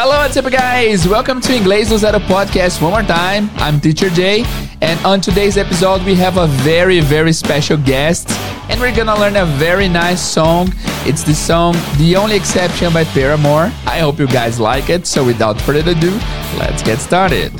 [0.00, 1.08] Hello, what's up, guys?
[1.08, 3.50] Welcome to Inglês do Zero podcast one more time.
[3.56, 4.44] I'm Teacher Jay,
[4.80, 8.30] and on today's episode, we have a very, very special guest,
[8.70, 10.72] and we're gonna learn a very nice song.
[11.04, 13.72] It's the song The Only Exception by Paramore.
[13.86, 16.16] I hope you guys like it, so without further ado,
[16.56, 17.50] let's get started.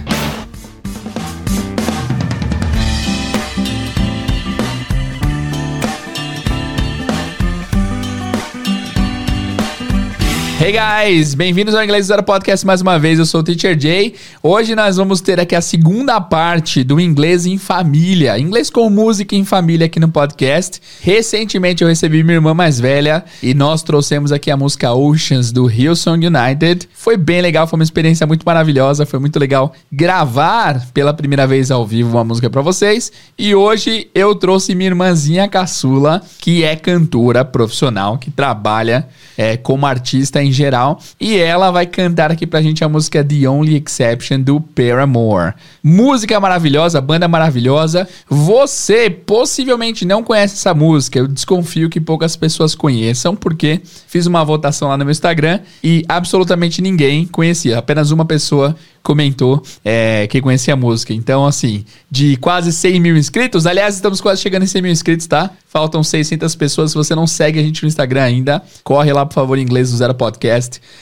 [10.61, 13.21] Hey guys, bem-vindos ao Inglês Zero Podcast mais uma vez.
[13.21, 14.17] Eu sou o Teacher Jay.
[14.43, 19.37] Hoje nós vamos ter aqui a segunda parte do Inglês em Família, inglês com música
[19.37, 20.83] em família aqui no podcast.
[21.01, 25.71] Recentemente eu recebi minha irmã mais velha e nós trouxemos aqui a música Oceans do
[25.71, 26.89] Hillsong United.
[26.93, 31.71] Foi bem legal, foi uma experiência muito maravilhosa, foi muito legal gravar pela primeira vez
[31.71, 33.13] ao vivo uma música para vocês.
[33.39, 39.87] E hoje eu trouxe minha irmãzinha caçula, que é cantora profissional, que trabalha é, como
[39.87, 41.01] artista em geral.
[41.21, 45.55] E ela vai cantar aqui pra gente a música The Only Exception do Paramore.
[45.83, 48.09] Música maravilhosa, banda maravilhosa.
[48.29, 51.19] Você possivelmente não conhece essa música.
[51.19, 56.05] Eu desconfio que poucas pessoas conheçam, porque fiz uma votação lá no meu Instagram e
[56.09, 57.79] absolutamente ninguém conhecia.
[57.79, 61.15] Apenas uma pessoa comentou é, que conhecia a música.
[61.15, 65.27] Então, assim, de quase 100 mil inscritos, aliás, estamos quase chegando em 100 mil inscritos,
[65.27, 65.51] tá?
[65.67, 66.91] Faltam 600 pessoas.
[66.91, 69.91] Se você não segue a gente no Instagram ainda, corre lá, por favor, em inglês
[69.91, 70.38] do Zero Podcast.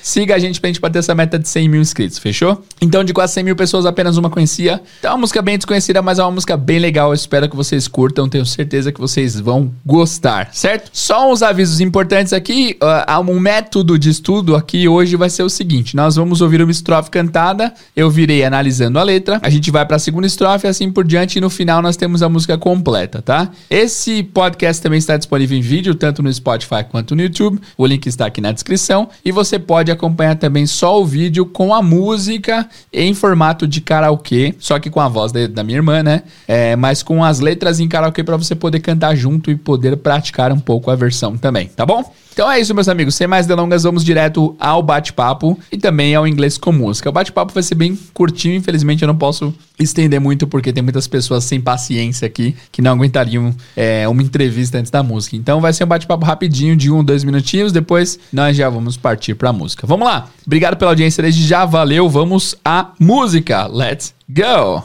[0.03, 2.63] Siga a gente pra gente bater essa meta de 100 mil inscritos, fechou?
[2.81, 4.81] Então, de quase 100 mil pessoas, apenas uma conhecia.
[4.99, 7.11] Então, é uma música bem desconhecida, mas é uma música bem legal.
[7.11, 8.29] Eu espero que vocês curtam.
[8.29, 10.91] Tenho certeza que vocês vão gostar, certo?
[10.93, 12.77] Só uns avisos importantes aqui.
[12.83, 16.71] Uh, um método de estudo aqui hoje vai ser o seguinte: nós vamos ouvir uma
[16.71, 20.91] estrofe cantada eu virei analisando a letra, a gente vai para a segunda estrofe, assim
[20.91, 23.51] por diante, e no final nós temos a música completa, tá?
[23.71, 27.61] Esse podcast também está disponível em vídeo, tanto no Spotify quanto no YouTube.
[27.77, 29.09] O link está aqui na descrição.
[29.27, 34.55] E você pode acompanhar também só o vídeo com a música em formato de karaokê,
[34.57, 36.23] só que com a voz da, minha irmã, né?
[36.47, 40.53] É, mas com as letras em karaokê para você poder cantar junto e poder praticar
[40.53, 42.09] um pouco a versão também, tá bom?
[42.33, 43.15] Então é isso, meus amigos.
[43.15, 47.09] Sem mais delongas, vamos direto ao bate-papo e também ao inglês com música.
[47.09, 51.07] O bate-papo vai ser bem curtinho, infelizmente eu não posso estender muito porque tem muitas
[51.07, 55.35] pessoas sem paciência aqui que não aguentariam é, uma entrevista antes da música.
[55.35, 57.73] Então vai ser um bate-papo rapidinho de um, dois minutinhos.
[57.73, 59.87] Depois nós já vamos partir para a música.
[59.87, 60.29] Vamos lá.
[60.47, 61.65] Obrigado pela audiência desde já.
[61.65, 62.09] Valeu.
[62.09, 63.67] Vamos à música.
[63.67, 64.85] Let's go.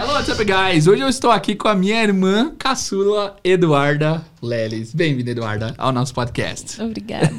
[0.00, 0.86] Hello, what's up, guys?
[0.86, 4.94] Hoje eu estou aqui com a minha irmã caçula, Eduarda Leles.
[4.94, 6.80] Bem-vinda, Eduarda, ao nosso podcast.
[6.80, 7.30] Obrigada.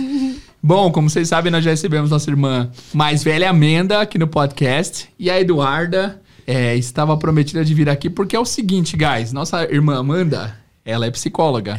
[0.62, 5.08] Bom, como vocês sabem, nós já recebemos nossa irmã mais velha, Amanda, aqui no podcast.
[5.18, 9.32] E a Eduarda é, estava prometida de vir aqui porque é o seguinte, guys.
[9.32, 11.78] Nossa irmã Amanda, ela é psicóloga.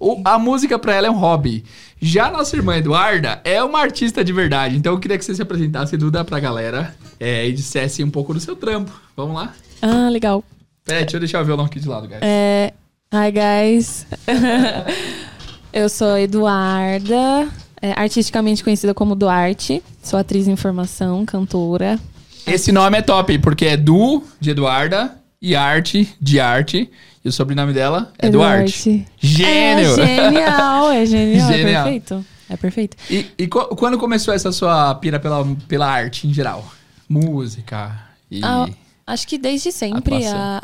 [0.00, 1.62] O, a música para ela é um hobby.
[2.00, 4.74] Já nossa irmã Eduarda é uma artista de verdade.
[4.74, 8.32] Então eu queria que você se apresentasse, Duda, pra galera é, e dissesse um pouco
[8.32, 8.90] do seu trampo.
[9.14, 9.52] Vamos lá?
[9.82, 10.42] Ah, legal.
[10.84, 12.20] Peraí, deixa eu deixar o violão aqui de lado, guys.
[12.22, 12.72] É...
[13.12, 14.06] Hi, guys.
[15.72, 17.48] eu sou Eduarda,
[17.82, 19.82] é, artisticamente conhecida como Duarte.
[20.02, 21.98] Sou atriz em formação, cantora.
[22.46, 26.90] Esse nome é top, porque é Du, de Eduarda, e Arte, de Arte.
[27.24, 29.06] E o sobrenome dela é Duarte.
[29.18, 30.00] Gênio!
[30.00, 31.52] É genial, é genial, genial.
[31.52, 32.26] é perfeito.
[32.48, 32.96] É perfeito.
[33.10, 36.66] E, e quando começou essa sua pira pela, pela arte em geral?
[37.08, 38.40] Música e...
[38.44, 38.68] Ah,
[39.06, 40.60] acho que desde sempre a,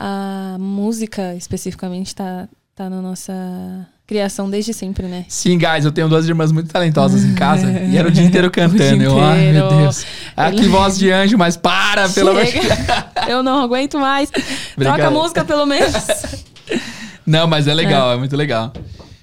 [0.54, 3.32] a, música especificamente tá, tá na nossa
[4.06, 5.24] criação desde sempre, né?
[5.28, 8.48] Sim, guys, eu tenho duas irmãs muito talentosas em casa e era o dia inteiro
[8.50, 8.98] cantando.
[8.98, 10.06] Dia eu, ai, meu Deus.
[10.36, 12.64] Ah, que voz de anjo, mas para, pelo amor de Deus.
[13.26, 14.30] Eu não aguento mais.
[14.78, 15.92] Troca a música, pelo menos.
[17.26, 18.72] Não, mas é legal, é, é muito legal.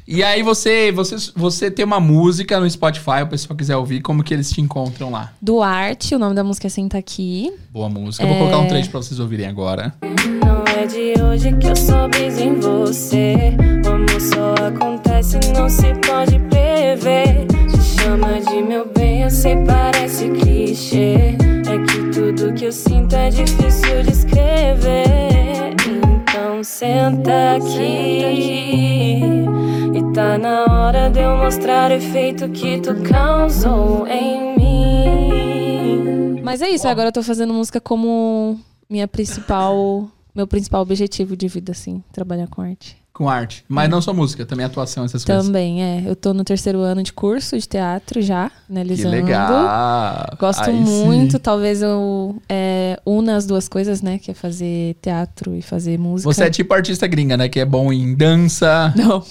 [0.05, 4.21] E aí você, você, você tem uma música no Spotify, o pessoal quiser ouvir, como
[4.21, 5.31] que eles te encontram lá?
[5.41, 7.53] Duarte, o nome da música é Senta Aqui.
[7.71, 8.23] Boa música.
[8.23, 8.25] É...
[8.25, 9.93] Eu vou colocar um trecho pra vocês ouvirem agora.
[10.01, 13.55] Não é de hoje que eu sou bis em você.
[13.85, 17.47] O amor só acontece, não se pode prever.
[17.71, 21.37] Te chama de meu bem, eu sei, parece clichê.
[21.65, 25.32] É que tudo que eu sinto é difícil de escrever.
[26.63, 29.21] Senta aqui.
[29.93, 36.41] E tá na hora de eu mostrar o efeito que tu causou em mim.
[36.41, 38.57] Mas é isso, agora eu tô fazendo música como
[38.89, 40.09] minha principal.
[40.33, 43.02] Meu principal objetivo de vida, assim, trabalhar com arte.
[43.13, 43.63] Com arte.
[43.69, 45.45] Mas não só música, também atuação, essas coisas.
[45.45, 46.01] Também, é.
[46.03, 49.15] Eu tô no terceiro ano de curso de teatro já, Que finalizando.
[49.15, 50.35] legal.
[50.39, 51.37] Gosto Aí muito, sim.
[51.37, 54.17] talvez eu é, una as duas coisas, né?
[54.17, 56.33] Que é fazer teatro e fazer música.
[56.33, 57.47] Você é tipo artista gringa, né?
[57.47, 58.91] Que é bom em dança.
[58.97, 59.23] Não.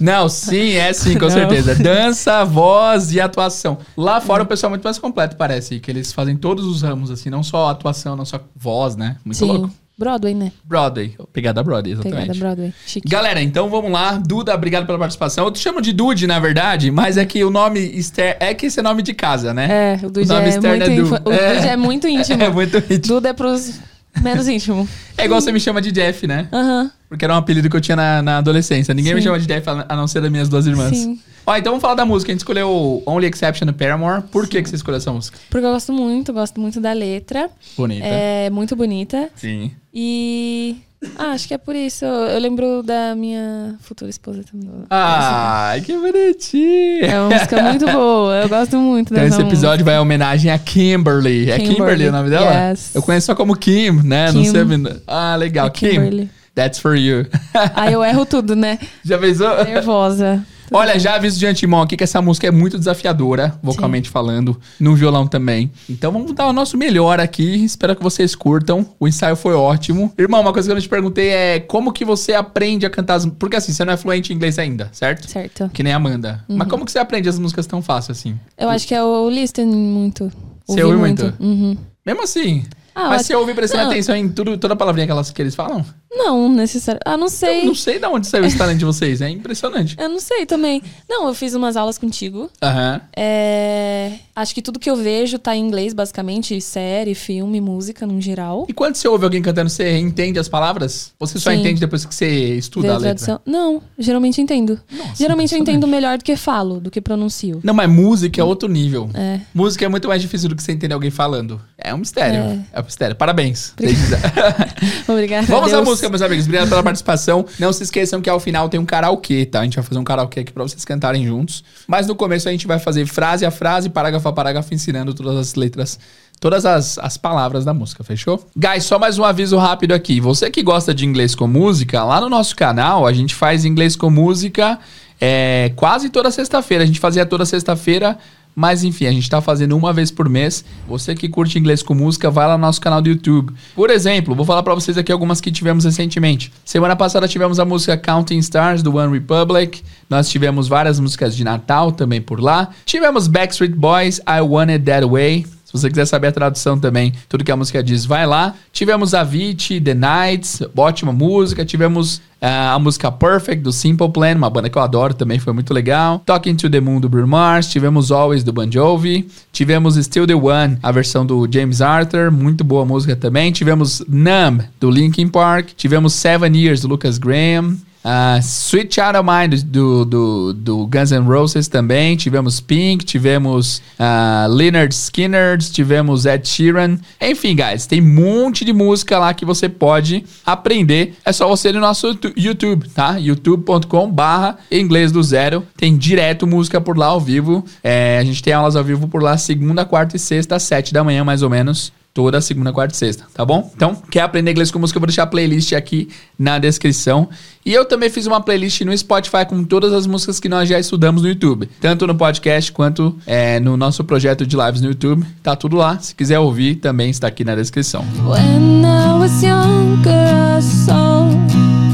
[0.00, 1.30] Não, sim, é sim, com Não.
[1.32, 1.74] certeza.
[1.82, 3.78] Dança, voz e atuação.
[3.96, 5.80] Lá fora o pessoal é muito mais completo, parece.
[5.80, 9.16] Que eles fazem todos os ramos, assim, não só atuação, não só voz, né?
[9.24, 9.46] Muito Sim.
[9.46, 9.70] louco.
[9.96, 10.50] Broadway, né?
[10.64, 11.14] Broadway.
[11.32, 12.20] Pegada Broadway, exatamente.
[12.22, 12.74] Pegada Broadway.
[12.86, 13.08] Chique.
[13.08, 14.20] Galera, então vamos lá.
[14.24, 15.44] Duda, obrigado pela participação.
[15.46, 18.66] Eu te chamo de Dude, na verdade, mas é que o nome Esther é que
[18.66, 19.68] esse é nome de casa, né?
[20.02, 21.02] É, o Dude nome é, externo muito é Du.
[21.02, 21.54] info- O É.
[21.54, 22.42] Dude é muito íntimo.
[22.42, 22.98] É muito íntimo.
[23.14, 23.80] Duda é pros
[24.20, 24.88] menos íntimo.
[25.16, 26.48] É igual você me chama de Jeff, né?
[26.52, 26.90] Aham.
[27.08, 28.92] Porque era um apelido que eu tinha na, na adolescência.
[28.92, 29.26] Ninguém me Sim.
[29.26, 30.96] chama de Jeff a a não ser das minhas duas irmãs.
[30.96, 31.20] Sim.
[31.46, 32.30] Ó, então vamos falar da música.
[32.30, 34.22] A gente escolheu Only Exception do Paramore.
[34.22, 35.38] Por que, que você escolheu essa música?
[35.50, 37.50] Porque eu gosto muito, gosto muito da letra.
[37.76, 38.06] Bonita.
[38.06, 39.28] É muito bonita.
[39.36, 39.70] Sim.
[39.92, 40.76] E.
[41.18, 42.04] Ah, acho que é por isso.
[42.04, 44.68] Eu lembro da minha futura esposa também.
[44.90, 47.04] Ai, que bonitinho.
[47.04, 48.34] É uma música muito boa.
[48.36, 51.50] Eu gosto muito Então dessa esse episódio vai em homenagem a Kimberly.
[51.50, 52.70] É Kimberly Kimberly, o nome dela?
[52.70, 52.94] yes.
[52.94, 54.32] Eu conheço só como Kim, né?
[54.32, 54.50] Não Kim.
[54.50, 54.62] sei.
[55.06, 55.66] Ah, legal.
[55.66, 56.28] É Kim.
[56.54, 57.26] That's for you.
[57.74, 58.78] Aí eu erro tudo, né?
[59.04, 59.64] Já pensou?
[59.64, 60.44] Nervosa.
[60.72, 64.94] Olha, já aviso de antemão aqui que essa música é muito desafiadora, vocalmente falando, no
[64.94, 65.70] violão também.
[65.88, 67.64] Então vamos dar o nosso melhor aqui.
[67.64, 68.86] Espero que vocês curtam.
[68.98, 70.12] O ensaio foi ótimo.
[70.18, 73.14] Irmão, uma coisa que eu não te perguntei é como que você aprende a cantar
[73.14, 75.30] as Porque assim, você não é fluente em inglês ainda, certo?
[75.30, 75.70] Certo.
[75.72, 76.44] Que nem a Amanda.
[76.48, 76.56] Uhum.
[76.56, 78.38] Mas como que você aprende as músicas tão fácil assim?
[78.58, 80.30] Eu acho que é o listening muito.
[80.66, 81.32] Você ouve muito?
[81.38, 81.76] Uhum.
[82.04, 82.64] Mesmo assim.
[82.94, 83.90] Ah, mas você ouve prestando Não.
[83.90, 85.84] atenção em tudo, toda palavrinha que, elas, que eles falam?
[86.12, 87.00] Não, necessário.
[87.04, 87.62] Ah, não sei.
[87.62, 89.20] Eu não sei de onde saiu esse talento de vocês.
[89.20, 89.96] É impressionante.
[90.00, 90.80] Eu não sei também.
[91.08, 92.48] Não, eu fiz umas aulas contigo.
[92.62, 93.00] Aham.
[93.16, 96.60] É, Acho que tudo que eu vejo tá em inglês, basicamente.
[96.60, 98.66] Série, filme, música, no geral.
[98.68, 101.12] E quando você ouve alguém cantando, você entende as palavras?
[101.20, 101.60] Ou você só Sim.
[101.60, 103.14] entende depois que você estuda Ver a a letra?
[103.26, 103.40] tradução.
[103.46, 104.80] Não, geralmente entendo.
[104.90, 107.60] Nossa, geralmente eu entendo melhor do que falo, do que pronuncio.
[107.62, 109.08] Não, mas música é outro nível.
[109.14, 109.38] É.
[109.54, 111.60] Música é muito mais difícil do que você entender alguém falando.
[111.78, 112.60] É um mistério.
[112.72, 113.16] É, Mistério.
[113.16, 113.74] Parabéns.
[115.08, 115.46] Obrigada.
[115.46, 116.44] Vamos à música, meus amigos.
[116.44, 117.44] Obrigado pela participação.
[117.58, 119.60] Não se esqueçam que ao final tem um karaokê, tá?
[119.60, 121.64] A gente vai fazer um karaokê aqui pra vocês cantarem juntos.
[121.86, 125.36] Mas no começo a gente vai fazer frase a frase, parágrafo a parágrafo, ensinando todas
[125.36, 125.98] as letras,
[126.40, 128.46] todas as, as palavras da música, fechou?
[128.56, 130.20] Guys, só mais um aviso rápido aqui.
[130.20, 133.96] Você que gosta de inglês com música, lá no nosso canal a gente faz inglês
[133.96, 134.78] com música
[135.20, 136.84] é, quase toda sexta-feira.
[136.84, 138.18] A gente fazia toda sexta-feira.
[138.54, 140.64] Mas enfim, a gente tá fazendo uma vez por mês.
[140.86, 143.52] Você que curte inglês com música, vai lá no nosso canal do YouTube.
[143.74, 146.52] Por exemplo, vou falar pra vocês aqui algumas que tivemos recentemente.
[146.64, 149.82] Semana passada tivemos a música Counting Stars do One Republic.
[150.08, 152.70] Nós tivemos várias músicas de Natal também por lá.
[152.84, 155.46] Tivemos Backstreet Boys, I Want It That Way.
[155.74, 158.54] Você quiser saber a tradução também, tudo que a música diz, vai lá.
[158.72, 161.64] Tivemos Avicii, The Nights, ótima música.
[161.64, 165.52] Tivemos ah, a música Perfect, do Simple Plan, uma banda que eu adoro também, foi
[165.52, 166.20] muito legal.
[166.24, 167.68] Talking to the Moon, do Bruno Mars.
[167.68, 169.26] Tivemos Always, do Bon Jovi.
[169.52, 173.50] Tivemos Still the One, a versão do James Arthur, muito boa música também.
[173.50, 175.70] Tivemos Numb, do Linkin Park.
[175.76, 177.76] Tivemos Seven Years, do Lucas Graham.
[178.04, 182.16] Ah, Sweet Child of Mine do, do, do Guns N' Roses também.
[182.16, 186.98] Tivemos Pink, tivemos ah, Leonard Skinner, tivemos Ed Sheeran.
[187.20, 191.14] Enfim, guys, tem um monte de música lá que você pode aprender.
[191.24, 193.16] É só você ir no nosso tu- YouTube, tá?
[193.16, 195.66] youtube.com barra inglês do zero.
[195.76, 197.64] Tem direto música por lá ao vivo.
[197.82, 200.92] É, a gente tem aulas ao vivo por lá segunda, quarta e sexta, às sete
[200.92, 201.90] da manhã mais ou menos.
[202.14, 203.72] Toda segunda, quarta e sexta, tá bom?
[203.74, 204.96] Então, quer aprender inglês com música?
[204.96, 206.08] Eu vou deixar a playlist aqui
[206.38, 207.28] na descrição.
[207.66, 210.78] E eu também fiz uma playlist no Spotify com todas as músicas que nós já
[210.78, 211.68] estudamos no YouTube.
[211.80, 215.26] Tanto no podcast quanto é, no nosso projeto de lives no YouTube.
[215.42, 215.98] Tá tudo lá.
[215.98, 218.04] Se quiser ouvir, também está aqui na descrição.
[218.24, 221.24] When I was younger, I saw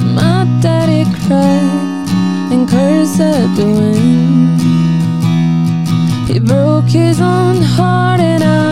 [0.05, 4.61] my daddy cry and curse at the wind.
[6.29, 8.70] He broke his own heart and I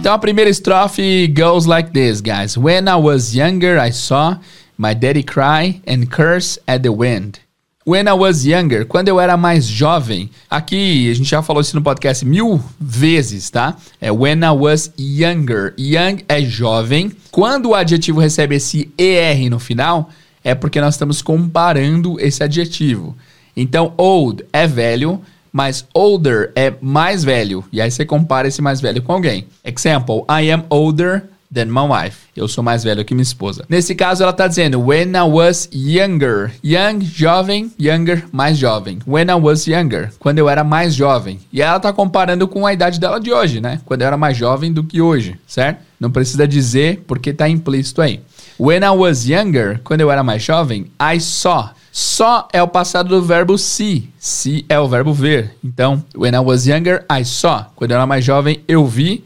[0.00, 2.56] Então a primeira estrofe goes like this, guys.
[2.56, 4.36] When I was younger, I saw
[4.78, 7.40] my daddy cry and curse at the wind.
[7.86, 10.30] When I was younger, quando eu era mais jovem.
[10.48, 13.76] Aqui a gente já falou isso no podcast mil vezes, tá?
[14.00, 15.74] É when I was younger.
[15.78, 17.12] Young é jovem.
[17.30, 20.10] Quando o adjetivo recebe esse ER no final,
[20.42, 23.16] é porque nós estamos comparando esse adjetivo.
[23.56, 25.20] Então, old é velho,
[25.52, 27.64] mas older é mais velho.
[27.72, 29.46] E aí você compara esse mais velho com alguém.
[29.64, 32.18] Example, I am older than my wife.
[32.36, 33.64] Eu sou mais velho que minha esposa.
[33.68, 36.52] Nesse caso, ela tá dizendo when I was younger.
[36.64, 39.00] Young, jovem, younger, mais jovem.
[39.06, 41.40] When I was younger, quando eu era mais jovem.
[41.52, 43.80] E ela tá comparando com a idade dela de hoje, né?
[43.84, 45.80] Quando eu era mais jovem do que hoje, certo?
[45.98, 48.20] Não precisa dizer porque tá implícito aí.
[48.58, 51.70] When I was younger, quando eu era mais jovem, I saw.
[51.92, 54.08] Só é o passado do verbo see.
[54.18, 55.56] See é o verbo ver.
[55.62, 57.64] Então, when I was younger, I saw.
[57.74, 59.24] Quando eu era mais jovem, eu vi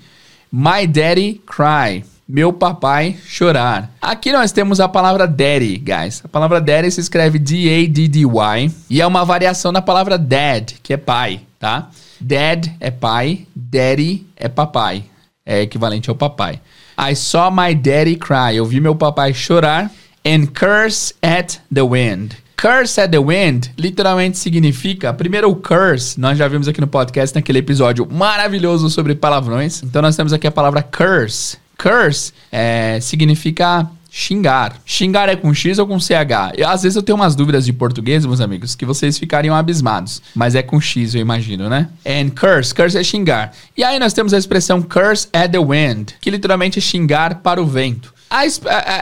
[0.51, 2.05] my daddy cry.
[2.27, 3.91] Meu papai chorar.
[4.01, 6.23] Aqui nós temos a palavra daddy, guys.
[6.25, 10.97] A palavra daddy se escreve D-A-D-D-Y e é uma variação da palavra dad, que é
[10.97, 11.91] pai, tá?
[12.19, 15.05] Dad é pai, daddy é papai.
[15.45, 16.61] É equivalente ao papai.
[16.99, 18.57] I saw my daddy cry.
[18.57, 19.91] Eu vi meu papai chorar.
[20.25, 22.44] And curse at the wind.
[22.57, 25.13] Curse at the wind literalmente significa.
[25.13, 29.83] Primeiro, o curse, nós já vimos aqui no podcast naquele episódio maravilhoso sobre palavrões.
[29.83, 31.59] Então, nós temos aqui a palavra curse.
[31.77, 34.81] Curse é, significa xingar.
[34.87, 36.55] Xingar é com X ou com CH?
[36.57, 40.23] Eu, às vezes eu tenho umas dúvidas de português, meus amigos, que vocês ficariam abismados.
[40.33, 41.89] Mas é com X, eu imagino, né?
[42.07, 43.53] And curse, curse é xingar.
[43.77, 47.61] E aí nós temos a expressão curse at the wind, que literalmente é xingar para
[47.61, 48.14] o vento.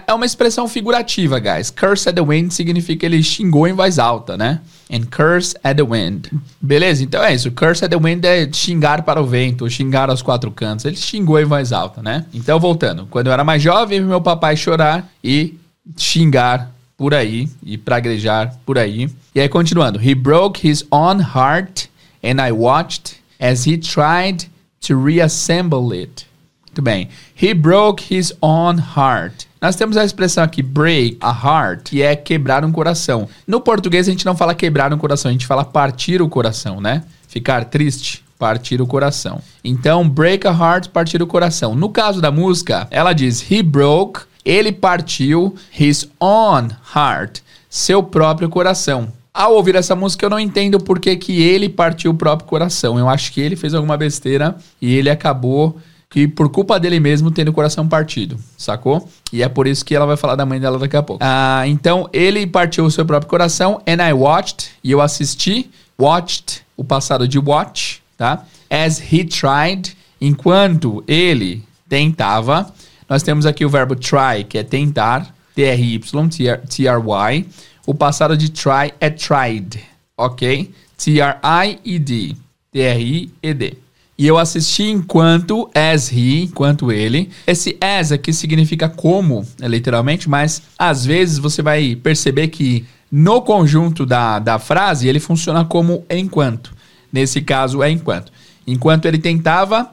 [0.06, 1.70] É uma expressão figurativa, guys.
[1.70, 4.60] Curse at the wind significa ele xingou em voz alta, né?
[4.90, 6.26] And curse at the wind.
[6.60, 7.02] Beleza?
[7.02, 7.50] Então é isso.
[7.50, 10.84] Curse at the wind é xingar para o vento, xingar aos quatro cantos.
[10.84, 12.26] Ele xingou em voz alta, né?
[12.34, 13.06] Então, voltando.
[13.06, 15.58] Quando eu era mais jovem, meu papai chorar e
[15.96, 19.08] xingar por aí e praguejar por aí.
[19.34, 19.98] E aí, continuando.
[19.98, 21.88] He broke his own heart
[22.22, 24.46] and I watched as he tried
[24.82, 26.26] to reassemble it.
[26.72, 27.10] Muito bem.
[27.38, 29.44] He broke his own heart.
[29.60, 33.28] Nós temos a expressão aqui break a heart, que é quebrar um coração.
[33.46, 36.80] No português a gente não fala quebrar um coração, a gente fala partir o coração,
[36.80, 37.04] né?
[37.28, 39.42] Ficar triste, partir o coração.
[39.62, 41.74] Então, break a heart, partir o coração.
[41.74, 48.48] No caso da música, ela diz he broke, ele partiu his own heart, seu próprio
[48.48, 49.12] coração.
[49.34, 52.98] Ao ouvir essa música, eu não entendo por que, que ele partiu o próprio coração.
[52.98, 55.78] Eu acho que ele fez alguma besteira e ele acabou
[56.12, 59.08] que por culpa dele mesmo tendo o coração partido, sacou?
[59.32, 61.24] E é por isso que ela vai falar da mãe dela daqui a pouco.
[61.24, 66.60] Ah, então ele partiu o seu próprio coração, and I watched, e eu assisti, watched,
[66.76, 68.44] o passado de watch, tá?
[68.68, 72.70] As he tried, enquanto ele tentava.
[73.08, 77.46] Nós temos aqui o verbo try, que é tentar, T-R-Y,
[77.86, 79.82] o passado de try é tried,
[80.14, 80.70] ok?
[80.98, 82.36] T-R-I-E-D,
[82.70, 83.81] T-R-I-E-D.
[84.16, 87.30] E eu assisti enquanto as he, enquanto ele.
[87.46, 93.42] Esse as aqui significa como, né, literalmente, mas às vezes você vai perceber que no
[93.42, 96.74] conjunto da, da frase ele funciona como enquanto.
[97.12, 98.32] Nesse caso é enquanto.
[98.66, 99.90] Enquanto ele tentava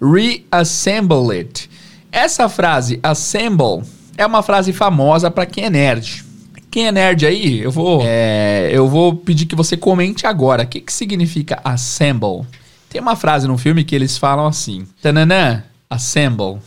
[0.00, 1.68] reassemble it.
[2.10, 3.82] Essa frase assemble
[4.16, 6.24] é uma frase famosa para quem é nerd.
[6.70, 10.62] Quem é nerd aí, eu vou, é, eu vou pedir que você comente agora.
[10.62, 12.46] O que, que significa assemble?
[12.92, 16.58] Tem uma frase no filme que eles falam assim: Tananã, assemble.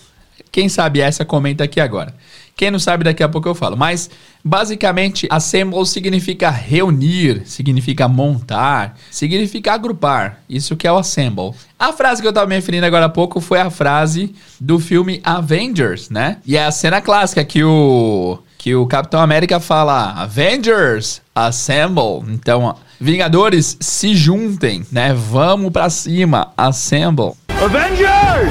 [0.52, 2.16] Quem sabe essa, comenta aqui agora.
[2.58, 3.78] Quem não sabe, daqui a pouco eu falo.
[3.78, 4.10] Mas,
[4.44, 10.40] basicamente, assemble significa reunir, significa montar, significa agrupar.
[10.50, 11.52] Isso que é o assemble.
[11.78, 15.22] A frase que eu estava me referindo agora há pouco foi a frase do filme
[15.24, 16.38] Avengers, né?
[16.44, 22.26] E é a cena clássica que o que o Capitão América fala Avengers, assemble.
[22.30, 25.14] Então, Vingadores, se juntem, né?
[25.14, 26.52] Vamos pra cima.
[26.58, 27.34] Assemble.
[27.64, 28.50] Avengers!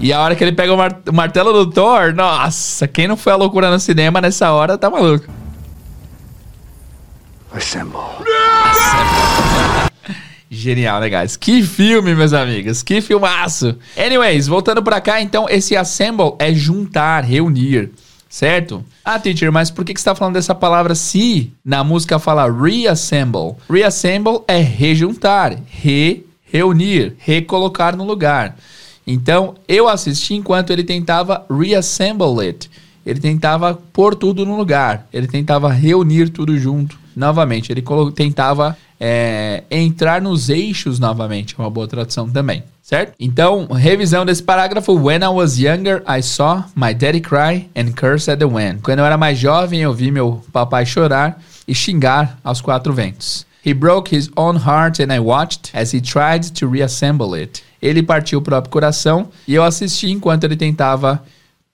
[0.00, 3.16] E a hora que ele pega o, mar o martelo do Thor, nossa, quem não
[3.16, 5.26] foi a loucura no cinema nessa hora tá maluco.
[7.54, 8.00] Assemble.
[10.54, 11.34] Genial, né, guys?
[11.34, 12.82] Que filme, meus amigos.
[12.82, 13.74] Que filmaço.
[13.96, 17.90] Anyways, voltando pra cá, então, esse assemble é juntar, reunir
[18.32, 18.82] certo?
[19.04, 22.50] Ah, teacher, mas por que, que você está falando dessa palavra se na música fala
[22.50, 23.56] reassemble?
[23.68, 28.56] Reassemble é rejuntar, re, reunir, recolocar no lugar.
[29.06, 32.70] Então, eu assisti enquanto ele tentava reassemble it.
[33.04, 35.06] Ele tentava pôr tudo no lugar.
[35.12, 37.70] Ele tentava reunir tudo junto novamente.
[37.70, 41.56] Ele tentava é, entrar nos eixos novamente.
[41.58, 43.14] É uma boa tradução também certo?
[43.18, 44.92] Então, revisão desse parágrafo.
[44.92, 48.82] When I was younger, I saw my daddy cry and curse at the wind.
[48.82, 53.46] Quando eu era mais jovem, eu vi meu papai chorar e xingar aos quatro ventos.
[53.64, 57.62] He broke his own heart and I watched as he tried to reassemble it.
[57.80, 61.22] Ele partiu o próprio coração e eu assisti enquanto ele tentava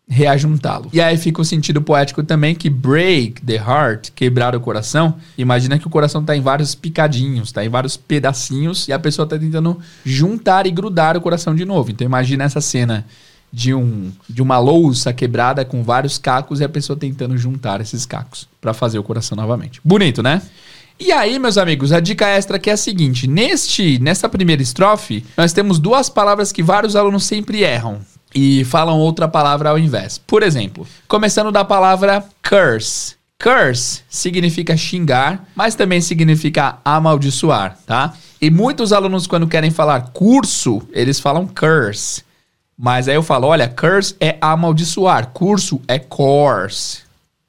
[0.08, 0.88] reajuntá-lo.
[0.92, 5.14] E aí fica o sentido poético também que break the heart, quebrar o coração.
[5.36, 9.24] Imagina que o coração está em vários picadinhos, está em vários pedacinhos e a pessoa
[9.24, 11.90] está tentando juntar e grudar o coração de novo.
[11.90, 13.04] Então imagina essa cena
[13.52, 18.06] de, um, de uma louça quebrada com vários cacos e a pessoa tentando juntar esses
[18.06, 19.80] cacos para fazer o coração novamente.
[19.84, 20.40] Bonito, né?
[21.00, 25.24] E aí, meus amigos, a dica extra aqui é a seguinte: neste, nesta primeira estrofe,
[25.36, 28.00] nós temos duas palavras que vários alunos sempre erram
[28.34, 30.18] e falam outra palavra ao invés.
[30.18, 33.16] Por exemplo, começando da palavra curse.
[33.42, 38.14] Curse significa xingar, mas também significa amaldiçoar, tá?
[38.40, 42.22] E muitos alunos, quando querem falar curso, eles falam curse.
[42.76, 47.00] Mas aí eu falo, olha, curse é amaldiçoar, curso é course,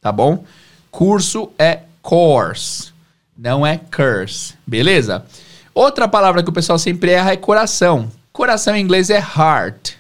[0.02, 0.44] tá bom?
[0.92, 2.90] Curso é course
[3.40, 5.24] não é curse, beleza?
[5.74, 8.12] Outra palavra que o pessoal sempre erra é coração.
[8.34, 9.94] Coração em inglês é heart,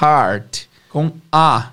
[0.00, 1.70] heart, com A,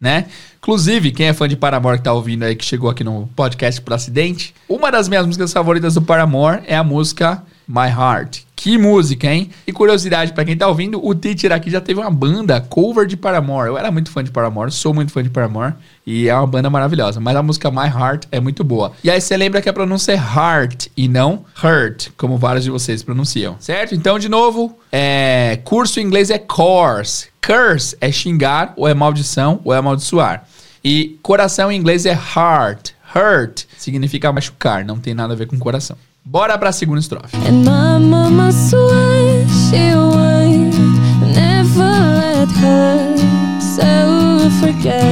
[0.00, 0.26] né?
[0.58, 3.80] Inclusive, quem é fã de Paramore que tá ouvindo aí, que chegou aqui no podcast
[3.80, 8.42] por acidente, uma das minhas músicas favoritas do Paramore é a música My Heart.
[8.56, 9.50] Que música, hein?
[9.66, 13.16] E curiosidade para quem tá ouvindo, o Teacher aqui já teve uma banda cover de
[13.16, 13.68] Paramore.
[13.68, 15.74] Eu era muito fã de Paramore, sou muito fã de Paramore
[16.06, 17.20] e é uma banda maravilhosa.
[17.20, 18.92] Mas a música My Heart é muito boa.
[19.04, 22.70] E aí você lembra que a pronúncia é heart e não hurt, como vários de
[22.70, 23.94] vocês pronunciam, certo?
[23.94, 25.60] Então, de novo, é...
[25.64, 27.28] curso em inglês é course.
[27.44, 30.46] Curse é xingar, ou é maldição, ou é amaldiçoar.
[30.82, 32.92] E coração em inglês é heart.
[33.14, 35.96] Hurt significa machucar, não tem nada a ver com coração.
[36.26, 37.36] Bora pra segunda estrofe.
[37.46, 40.72] And my mama swore she would
[41.34, 41.84] never
[42.16, 45.04] let herself forget.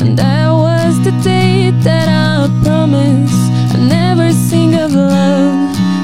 [0.00, 3.32] And that was the day that I promise
[3.72, 5.54] I never sing of love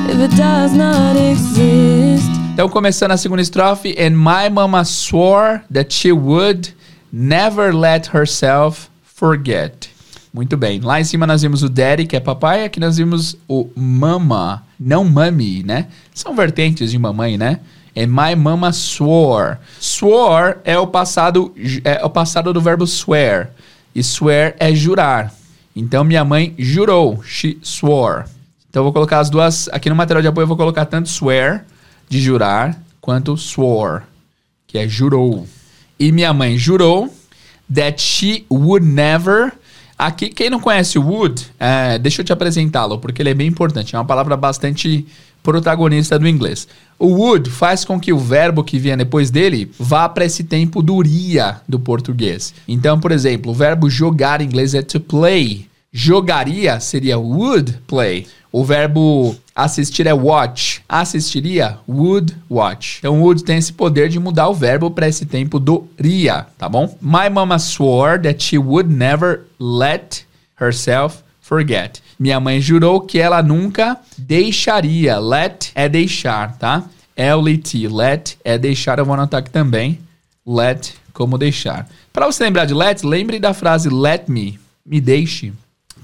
[0.09, 2.31] if it does not exist.
[2.53, 6.73] Então, começando a segunda estrofe, and my mama swore that she would
[7.13, 9.89] never let herself forget.
[10.35, 10.81] Muito bem.
[10.81, 14.64] Lá em cima nós vimos o daddy, que é papai, aqui nós vimos o mama,
[14.81, 15.87] não mummy, né?
[16.12, 17.61] São vertentes de mamãe, né?
[17.97, 19.59] And my mama swore.
[19.79, 23.50] Swore é o passado é o passado do verbo swear.
[23.95, 25.33] E swear é jurar.
[25.76, 27.23] Então minha mãe jurou.
[27.23, 28.25] She swore.
[28.69, 31.09] Então eu vou colocar as duas aqui no material de apoio eu vou colocar tanto
[31.09, 31.64] swear
[32.09, 34.03] de jurar quanto swore,
[34.67, 35.47] que é jurou.
[35.97, 37.09] E minha mãe jurou
[37.73, 39.53] that she would never
[39.99, 43.47] Aqui, quem não conhece o would, é, deixa eu te apresentá-lo, porque ele é bem
[43.47, 43.95] importante.
[43.95, 45.07] É uma palavra bastante
[45.43, 46.67] protagonista do inglês.
[46.99, 50.83] O would faz com que o verbo que vier depois dele vá para esse tempo
[50.83, 51.03] do
[51.69, 52.55] do português.
[52.66, 55.68] Então, por exemplo, o verbo jogar em inglês é to play.
[55.96, 58.26] Jogaria seria would play.
[58.50, 60.83] O verbo assistir é watch.
[60.88, 62.98] Assistiria would watch.
[62.98, 66.68] Então would tem esse poder de mudar o verbo para esse tempo do ria, tá
[66.68, 66.98] bom?
[67.00, 70.24] My mama swore that she would never let
[70.61, 72.02] herself forget.
[72.18, 75.20] Minha mãe jurou que ela nunca deixaria.
[75.20, 76.83] Let é deixar, tá?
[77.16, 77.87] L-E-T.
[77.87, 78.98] Let é deixar.
[78.98, 80.00] Eu vou anotar aqui também.
[80.44, 81.88] Let como deixar.
[82.12, 84.59] Para você lembrar de let, lembre da frase let me.
[84.85, 85.52] Me deixe.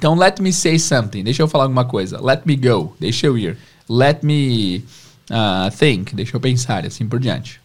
[0.00, 1.22] Então, let me say something.
[1.22, 2.18] Deixa eu falar alguma coisa.
[2.18, 2.96] Let me go.
[2.98, 3.58] Deixa eu ir.
[3.86, 4.82] Let me
[5.30, 6.14] uh, think.
[6.14, 7.60] Deixa eu pensar, assim por diante.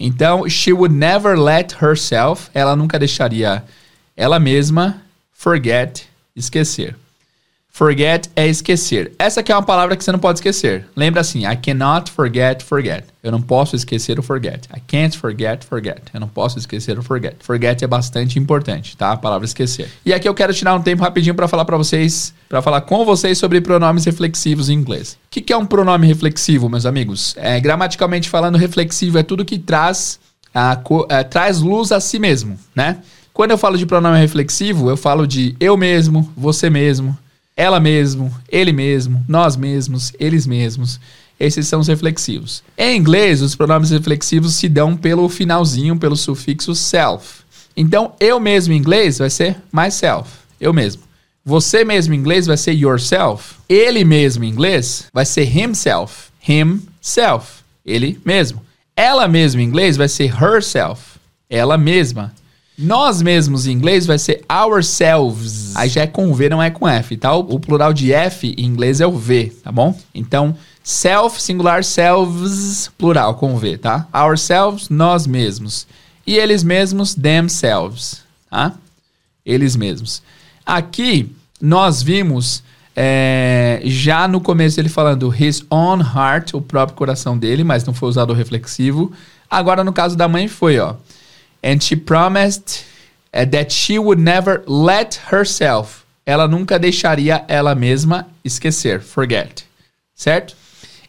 [0.00, 2.50] Então, she would never let herself.
[2.52, 3.62] Ela nunca deixaria
[4.16, 5.00] ela mesma
[5.32, 6.96] forget, esquecer.
[7.76, 9.10] Forget é esquecer.
[9.18, 10.86] Essa aqui é uma palavra que você não pode esquecer.
[10.94, 13.04] Lembra assim, I cannot forget, forget.
[13.20, 14.68] Eu não posso esquecer o forget.
[14.72, 16.00] I can't forget, forget.
[16.14, 17.34] Eu não posso esquecer o forget.
[17.40, 19.10] Forget é bastante importante, tá?
[19.10, 19.90] A palavra esquecer.
[20.06, 23.04] E aqui eu quero tirar um tempo rapidinho para falar para vocês, para falar com
[23.04, 25.14] vocês sobre pronomes reflexivos em inglês.
[25.14, 27.34] O que, que é um pronome reflexivo, meus amigos?
[27.36, 30.20] É, gramaticalmente falando, reflexivo é tudo que traz,
[30.54, 32.98] a, é, traz luz a si mesmo, né?
[33.32, 37.18] Quando eu falo de pronome reflexivo, eu falo de eu mesmo, você mesmo,
[37.56, 40.98] ela mesmo, ele mesmo, nós mesmos, eles mesmos.
[41.38, 42.62] Esses são os reflexivos.
[42.76, 47.42] Em inglês, os pronomes reflexivos se dão pelo finalzinho, pelo sufixo self.
[47.76, 51.02] Então, eu mesmo em inglês vai ser myself, eu mesmo.
[51.44, 53.56] Você mesmo em inglês vai ser yourself.
[53.68, 58.62] Ele mesmo em inglês vai ser himself, himself, ele mesmo.
[58.96, 61.18] Ela mesmo em inglês vai ser herself,
[61.50, 62.32] ela mesma.
[62.76, 65.76] Nós mesmos em inglês vai ser ourselves.
[65.76, 67.32] Aí já é com V, não é com F, tá?
[67.32, 69.96] O plural de F em inglês é o V, tá bom?
[70.12, 74.08] Então, self, singular, selves, plural, com V, tá?
[74.12, 75.86] Ourselves, nós mesmos.
[76.26, 78.72] E eles mesmos, themselves, tá?
[79.46, 80.20] Eles mesmos.
[80.66, 82.64] Aqui, nós vimos
[82.96, 87.94] é, já no começo ele falando his own heart, o próprio coração dele, mas não
[87.94, 89.12] foi usado o reflexivo.
[89.50, 90.94] Agora, no caso da mãe, foi, ó.
[91.64, 92.84] And she promised
[93.32, 96.04] uh, that she would never let herself.
[96.26, 99.64] Ela nunca deixaria ela mesma esquecer, forget.
[100.14, 100.54] Certo?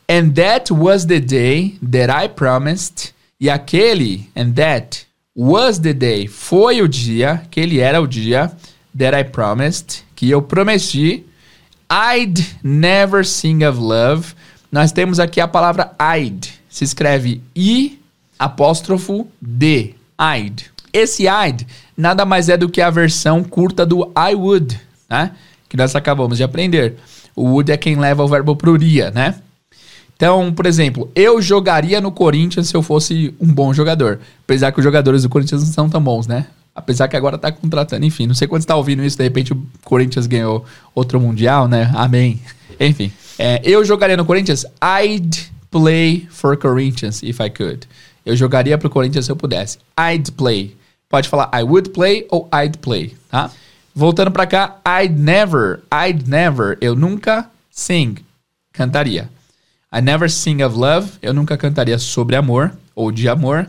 [0.07, 3.13] And that was the day that I promised.
[3.37, 8.55] E aquele, and that was the day, foi o dia, aquele era o dia
[8.97, 11.25] that I promised, que eu prometi.
[11.89, 14.33] I'd never sing of love.
[14.71, 16.47] Nós temos aqui a palavra I'd.
[16.69, 17.99] Se escreve I
[18.39, 19.95] apóstrofo D.
[20.19, 20.65] I'd.
[20.93, 21.65] Esse I'd
[21.97, 25.32] nada mais é do que a versão curta do I would, né?
[25.67, 26.95] Que nós acabamos de aprender.
[27.36, 29.36] O would é quem leva o verbo pro iria, né?
[30.15, 34.19] Então, por exemplo, eu jogaria no Corinthians se eu fosse um bom jogador.
[34.43, 36.47] Apesar que os jogadores do Corinthians não são tão bons, né?
[36.73, 38.25] Apesar que agora tá contratando, enfim.
[38.25, 41.91] Não sei quando você tá ouvindo isso, de repente o Corinthians ganhou outro Mundial, né?
[41.93, 42.39] Amém.
[42.80, 43.12] Enfim.
[43.38, 44.65] É, eu jogaria no Corinthians?
[44.82, 47.86] I'd play for Corinthians if I could.
[48.25, 49.77] Eu jogaria pro Corinthians se eu pudesse.
[49.99, 50.75] I'd play.
[51.09, 53.51] Pode falar I would play ou I'd play, tá?
[53.93, 58.15] Voltando pra cá, I'd never, I'd never, eu nunca sing,
[58.73, 59.29] cantaria.
[59.93, 63.67] I never sing of love, eu nunca cantaria sobre amor ou de amor.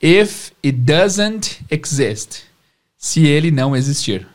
[0.00, 2.44] If it doesn't exist,
[2.96, 4.26] se ele não existir.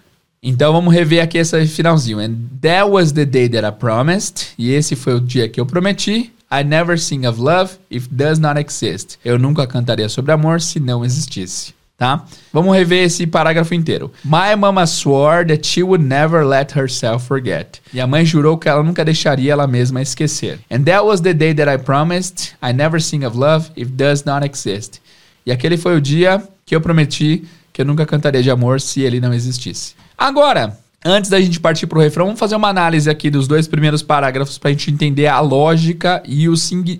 [0.43, 2.19] Então vamos rever aqui esse finalzinho.
[2.19, 4.49] And that was the day that I promised.
[4.59, 6.31] E esse foi o dia que eu prometi.
[6.51, 9.17] I never sing of love if does not exist.
[9.23, 11.73] Eu nunca cantaria sobre amor se não existisse.
[11.97, 12.25] Tá?
[12.51, 14.11] Vamos rever esse parágrafo inteiro.
[14.23, 17.81] My mama swore that she would never let herself forget.
[17.93, 20.59] E a mãe jurou que ela nunca deixaria ela mesma esquecer.
[20.69, 24.25] And that was the day that I promised I never sing of love if does
[24.25, 25.01] not exist.
[25.45, 29.01] E aquele foi o dia que eu prometi que eu nunca cantaria de amor se
[29.01, 29.95] ele não existisse.
[30.17, 34.01] Agora, antes da gente partir pro refrão, vamos fazer uma análise aqui dos dois primeiros
[34.01, 36.55] parágrafos pra gente entender a lógica e o,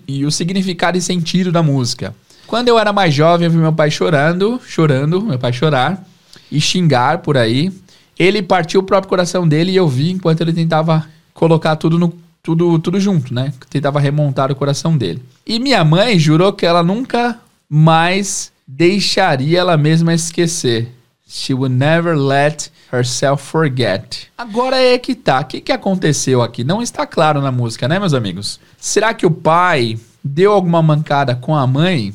[0.06, 2.14] e o significado e sentido da música.
[2.46, 6.06] Quando eu era mais jovem, eu vi meu pai chorando, chorando, meu pai chorar
[6.50, 7.72] e xingar por aí.
[8.16, 12.14] Ele partiu o próprio coração dele e eu vi enquanto ele tentava colocar tudo no
[12.40, 13.52] tudo, tudo junto, né?
[13.68, 15.20] Tentava remontar o coração dele.
[15.44, 20.95] E minha mãe jurou que ela nunca mais deixaria ela mesma esquecer.
[21.28, 24.28] She would never let herself forget.
[24.38, 25.40] Agora é que tá.
[25.40, 26.62] O que, que aconteceu aqui?
[26.62, 28.60] Não está claro na música, né, meus amigos?
[28.78, 32.14] Será que o pai deu alguma mancada com a mãe?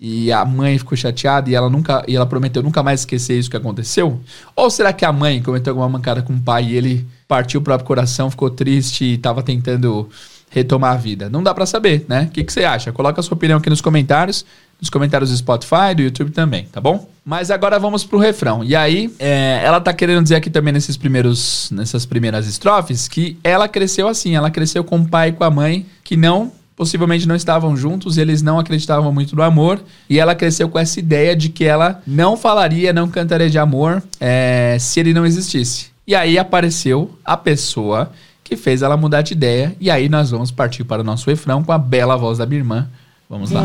[0.00, 3.50] e a mãe ficou chateada e ela nunca e ela prometeu nunca mais esquecer isso
[3.50, 4.20] que aconteceu?
[4.54, 7.64] Ou será que a mãe cometeu alguma mancada com o pai e ele partiu o
[7.64, 10.08] próprio coração, ficou triste e estava tentando
[10.50, 11.28] retomar a vida?
[11.28, 12.24] Não dá para saber, né?
[12.24, 12.92] O que, que você acha?
[12.92, 14.44] Coloca a sua opinião aqui nos comentários,
[14.80, 17.08] nos comentários do Spotify, do YouTube também, tá bom?
[17.24, 18.64] Mas agora vamos pro refrão.
[18.64, 23.38] E aí, é, ela tá querendo dizer aqui também nesses primeiros, nessas primeiras estrofes que
[23.44, 27.26] ela cresceu assim, ela cresceu com o pai e com a mãe que não possivelmente
[27.26, 31.34] não estavam juntos, eles não acreditavam muito no amor, e ela cresceu com essa ideia
[31.34, 35.88] de que ela não falaria, não cantaria de amor é, se ele não existisse.
[36.06, 38.12] E aí apareceu a pessoa
[38.48, 41.62] que fez ela mudar de ideia, e aí nós vamos partir para o nosso refrão
[41.62, 42.88] com a bela voz da minha irmã.
[43.28, 43.62] Vamos lá.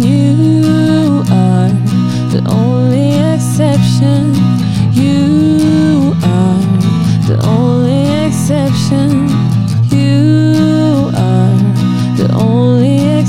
[0.00, 1.72] You are
[2.30, 4.48] the only exception.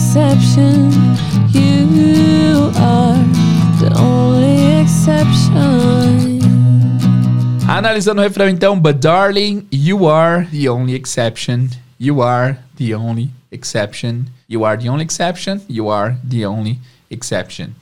[0.09, 0.91] exception.
[1.51, 3.23] You are
[3.79, 6.28] the only exception.
[7.69, 11.69] Analisando o refrão então, but darling, you are the only exception.
[11.99, 14.25] You are the only exception.
[14.49, 15.61] You are the only exception.
[15.69, 16.79] You are the only
[17.11, 17.75] exception.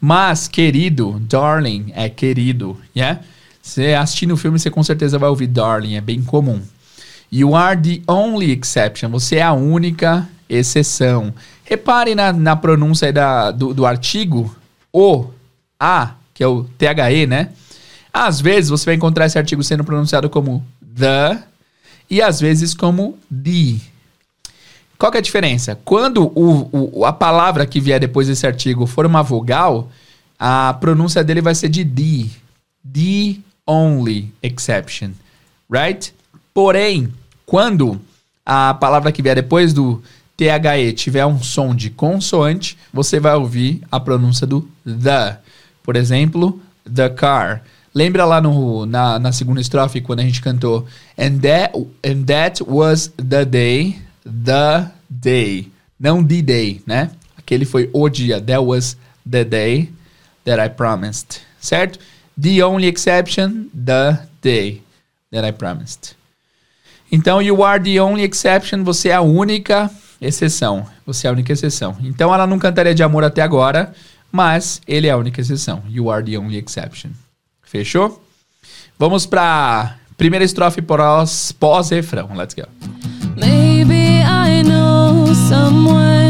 [0.00, 3.20] Mas, querido, darling é querido, yeah?
[3.60, 6.62] Você assistindo o filme, você com certeza vai ouvir darling, é bem comum.
[7.30, 9.10] You are the only exception.
[9.10, 11.34] Você é a única exceção.
[11.62, 14.56] Repare na, na pronúncia da, do, do artigo
[14.90, 15.26] o,
[15.78, 17.50] a, que é o THE, né?
[18.12, 20.64] Às vezes você vai encontrar esse artigo sendo pronunciado como
[20.96, 21.42] the
[22.10, 23.80] e às vezes como the.
[24.98, 25.78] Qual é a diferença?
[25.84, 29.90] Quando o, o, a palavra que vier depois desse artigo for uma vogal,
[30.38, 32.28] a pronúncia dele vai ser de the.
[32.92, 35.12] The only exception.
[35.70, 36.12] Right?
[36.52, 37.12] Porém,
[37.46, 38.00] quando
[38.44, 40.02] a palavra que vier depois do
[40.36, 45.38] THE tiver um som de consoante, você vai ouvir a pronúncia do the.
[45.82, 46.60] Por exemplo,
[46.92, 47.62] the car.
[47.94, 50.86] Lembra lá no, na, na segunda estrofe quando a gente cantou
[51.18, 55.70] and that, and that was the day, the day.
[55.98, 57.10] Não the day, né?
[57.36, 58.40] Aquele foi o dia.
[58.40, 58.96] That was
[59.28, 59.92] the day
[60.44, 61.40] that I promised.
[61.60, 61.98] Certo?
[62.40, 64.82] The only exception, the day
[65.32, 66.16] that I promised.
[67.12, 68.84] Então, you are the only exception.
[68.84, 70.86] Você é a única exceção.
[71.04, 71.96] Você é a única exceção.
[72.00, 73.92] Então ela não cantaria de amor até agora,
[74.30, 75.82] mas ele é a única exceção.
[75.88, 77.10] You are the only exception.
[77.70, 78.20] Fechou?
[78.98, 82.28] Vamos pra primeira estrofe pós- pós-refrão.
[82.34, 82.64] Let's go.
[83.36, 86.29] Maybe I know somewhere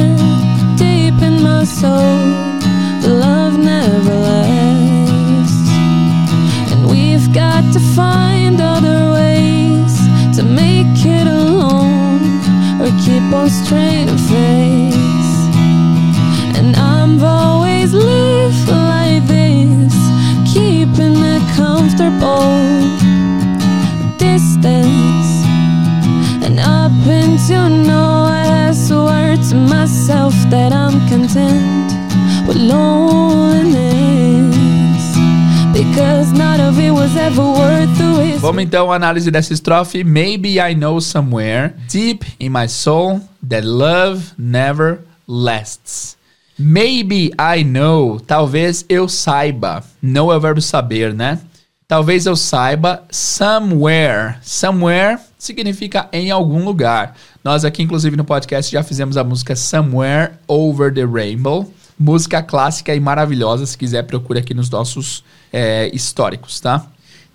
[38.60, 40.04] Vamos então à análise dessa estrofe.
[40.04, 46.14] Maybe I know somewhere deep in my soul that love never lasts.
[46.58, 49.82] Maybe I know, talvez eu saiba.
[50.02, 51.40] Know é o verbo saber, né?
[51.88, 54.36] Talvez eu saiba somewhere.
[54.42, 57.16] Somewhere significa em algum lugar.
[57.42, 61.72] Nós aqui, inclusive, no podcast já fizemos a música Somewhere Over the Rainbow.
[61.98, 63.64] Música clássica e maravilhosa.
[63.64, 66.86] Se quiser, procure aqui nos nossos é, históricos, tá?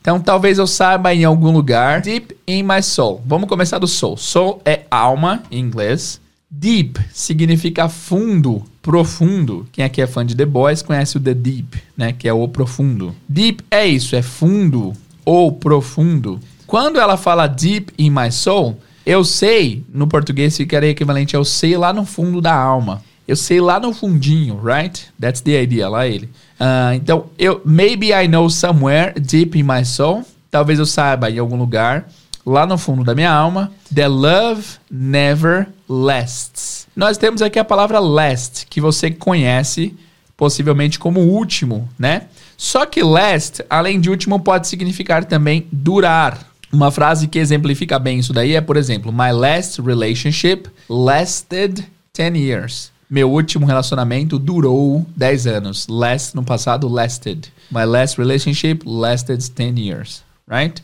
[0.06, 2.00] Então, talvez eu saiba em algum lugar.
[2.00, 3.24] Deep in my soul.
[3.26, 4.16] Vamos começar do soul.
[4.16, 6.22] Soul é alma em inglês.
[6.48, 9.68] Deep significa fundo, profundo.
[9.72, 12.14] Quem aqui é fã de The Boys conhece o The Deep, né?
[12.14, 13.16] Que é o profundo.
[13.28, 14.94] Deep é isso, é fundo
[15.26, 16.40] ou profundo.
[16.68, 21.76] Quando ela fala deep in my soul, eu sei, no português ficaria equivalente ao sei
[21.78, 23.02] lá no fundo da alma.
[23.28, 25.08] Eu sei lá no fundinho, right?
[25.20, 26.30] That's the idea, lá ele.
[26.60, 30.24] Ah, então, eu maybe I know somewhere deep in my soul.
[30.52, 32.08] Talvez eu saiba em algum lugar
[32.46, 36.88] lá no fundo da minha alma, the love never lasts.
[36.96, 39.96] Nós temos aqui a palavra last, que você conhece
[40.38, 42.24] possivelmente como último, né?
[42.56, 46.40] Só que last, além de último, pode significar também durar.
[46.72, 52.38] Uma frase que exemplifica bem isso daí é, por exemplo, My last relationship lasted 10
[52.38, 52.92] years.
[53.10, 55.88] Meu último relacionamento durou 10 anos.
[55.88, 57.52] Last no passado, lasted.
[57.72, 60.82] My last relationship lasted 10 years, right?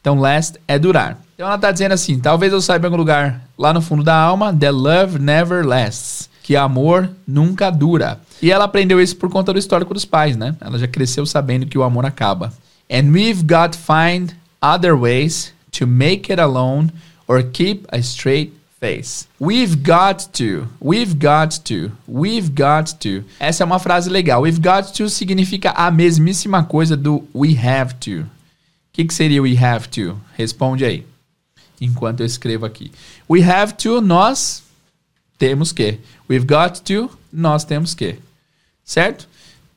[0.00, 1.18] Então, last é durar.
[1.34, 4.16] Então, ela está dizendo assim: talvez eu saiba em algum lugar lá no fundo da
[4.16, 6.30] alma, the love never lasts.
[6.42, 8.18] Que amor nunca dura.
[8.40, 10.56] E ela aprendeu isso por conta do histórico dos pais, né?
[10.60, 12.54] Ela já cresceu sabendo que o amor acaba.
[12.90, 16.90] And we've got to find other ways to make it alone
[17.26, 19.28] or keep a straight face.
[19.40, 23.24] We've got to, we've got to, we've got to.
[23.38, 24.42] Essa é uma frase legal.
[24.42, 28.20] We've got to significa a mesmíssima coisa do we have to.
[28.20, 28.26] O
[28.92, 30.16] que, que seria we have to?
[30.36, 31.04] Responde aí.
[31.80, 32.90] Enquanto eu escrevo aqui.
[33.28, 34.62] We have to, nós
[35.38, 35.98] temos que.
[36.28, 38.16] We've got to, nós temos que.
[38.84, 39.28] Certo?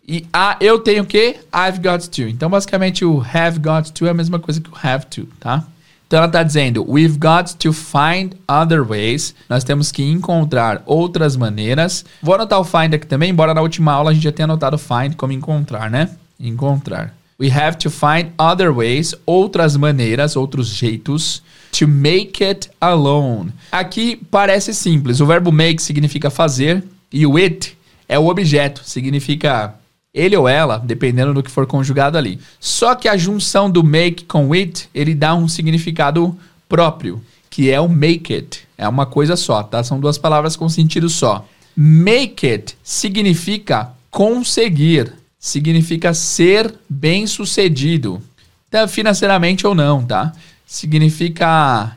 [0.07, 2.23] E a eu tenho que, I've got to.
[2.23, 5.65] Então, basicamente, o have got to é a mesma coisa que o have to, tá?
[6.11, 9.33] Então, ela está dizendo, we've got to find other ways.
[9.47, 12.03] Nós temos que encontrar outras maneiras.
[12.21, 14.77] Vou anotar o find aqui também, embora na última aula a gente já tenha anotado
[14.77, 16.09] find como encontrar, né?
[16.37, 17.15] Encontrar.
[17.39, 23.53] We have to find other ways, outras maneiras, outros jeitos, to make it alone.
[23.71, 25.21] Aqui parece simples.
[25.21, 27.77] O verbo make significa fazer e o it
[28.09, 29.75] é o objeto, significa
[30.13, 32.39] ele ou ela, dependendo do que for conjugado ali.
[32.59, 37.79] Só que a junção do make com it, ele dá um significado próprio, que é
[37.79, 38.67] o make it.
[38.77, 39.83] É uma coisa só, tá?
[39.83, 41.45] São duas palavras com sentido só.
[41.75, 48.21] Make it significa conseguir, significa ser bem-sucedido,
[48.69, 48.87] tá?
[48.87, 50.33] financeiramente ou não, tá?
[50.65, 51.95] Significa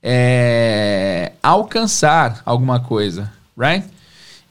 [0.00, 3.84] é, alcançar alguma coisa, right?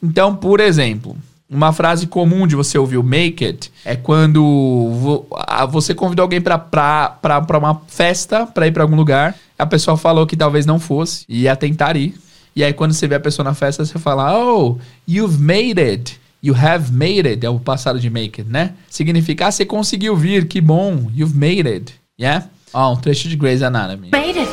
[0.03, 1.15] Então, por exemplo,
[1.49, 5.23] uma frase comum de você ouvir o make it é quando
[5.69, 10.35] você convidou alguém para uma festa, para ir para algum lugar, a pessoa falou que
[10.35, 12.15] talvez não fosse, e ia tentar ir.
[12.55, 14.77] E aí, quando você vê a pessoa na festa, você fala, oh,
[15.07, 16.19] you've made it.
[16.41, 17.45] You have made it.
[17.45, 18.73] É o passado de make it, né?
[18.89, 21.09] Significa, ah, você conseguiu vir, que bom.
[21.13, 21.93] You've made it.
[22.19, 22.47] Yeah?
[22.73, 24.09] Ó, um trecho de Grey's Anatomy.
[24.11, 24.51] Made it.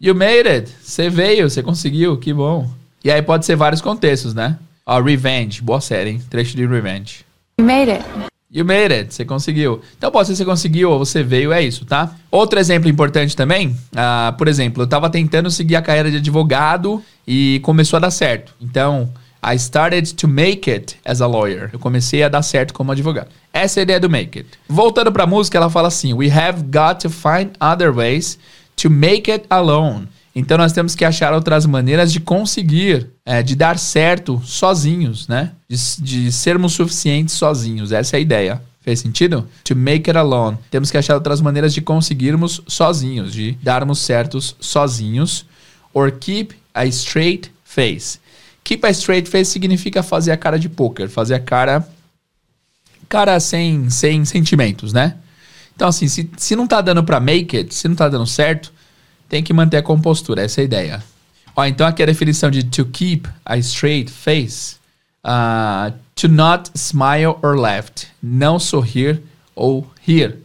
[0.00, 0.70] You made it.
[0.80, 2.70] Você veio, você conseguiu, que bom.
[3.02, 4.56] E aí pode ser vários contextos, né?
[4.88, 6.22] Ó, Revenge, boa série, hein?
[6.30, 7.24] Trecho de Revenge.
[7.58, 8.04] You made it.
[8.48, 9.80] You made it, você conseguiu.
[9.98, 12.14] Então pode ser que você conseguiu ou você veio, é isso, tá?
[12.30, 17.02] Outro exemplo importante também, ah, por exemplo, eu tava tentando seguir a carreira de advogado
[17.26, 18.54] e começou a dar certo.
[18.60, 19.10] Então,
[19.44, 21.68] I started to make it as a lawyer.
[21.72, 23.30] Eu comecei a dar certo como advogado.
[23.52, 24.50] Essa é a ideia do make it.
[24.68, 28.38] Voltando pra música, ela fala assim: We have got to find other ways
[28.76, 30.06] to make it alone.
[30.38, 35.52] Então nós temos que achar outras maneiras de conseguir, é, de dar certo sozinhos, né?
[35.66, 37.90] De, de sermos suficientes sozinhos.
[37.90, 38.62] Essa é a ideia.
[38.82, 39.48] Fez sentido?
[39.64, 40.58] To make it alone.
[40.70, 45.46] Temos que achar outras maneiras de conseguirmos sozinhos, de darmos certos sozinhos.
[45.94, 48.18] Or keep a straight face.
[48.62, 51.88] Keep a straight face significa fazer a cara de poker, fazer a cara
[53.08, 55.16] cara sem, sem sentimentos, né?
[55.74, 58.72] Então assim, se, se não tá dando para make it, se não tá dando certo,
[59.28, 61.04] tem que manter a compostura, essa é a ideia.
[61.54, 64.76] Ó, então aqui é a definição de to keep a straight face.
[65.24, 67.90] Uh, to not smile or laugh.
[68.22, 69.20] Não sorrir
[69.54, 70.36] ou rir.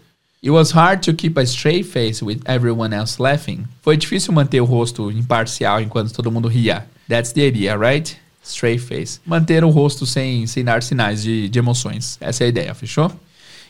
[0.43, 3.65] It was hard to keep a straight face with everyone else laughing.
[3.83, 6.87] Foi difícil manter o rosto imparcial enquanto todo mundo ria.
[7.07, 8.17] That's the idea, right?
[8.43, 9.19] Straight face.
[9.23, 12.17] Manter o rosto sem, sem dar sinais de, de emoções.
[12.19, 13.11] Essa é a ideia, fechou?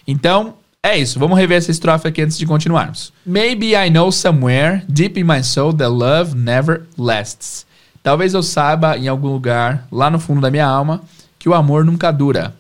[0.08, 3.14] Então, é isso, vamos rever essa estrofe aqui antes de continuarmos.
[3.26, 7.66] Maybe I know somewhere, deep in my soul, that love never lasts.
[8.04, 11.04] Talvez eu saiba em algum lugar, lá no fundo da minha alma,
[11.38, 12.54] que o amor nunca dura.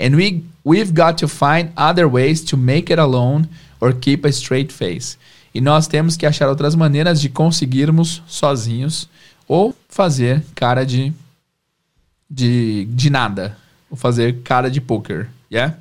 [0.00, 3.48] And we, we've got to find other ways to make it alone
[3.80, 5.18] or keep a straight face.
[5.54, 9.08] E nós temos que achar outras maneiras de conseguirmos sozinhos
[9.46, 11.12] ou fazer cara de,
[12.30, 13.56] de, de nada.
[13.90, 15.76] Ou fazer cara de poker, yeah?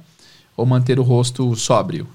[0.55, 2.07] Ou manter o rosto sóbrio.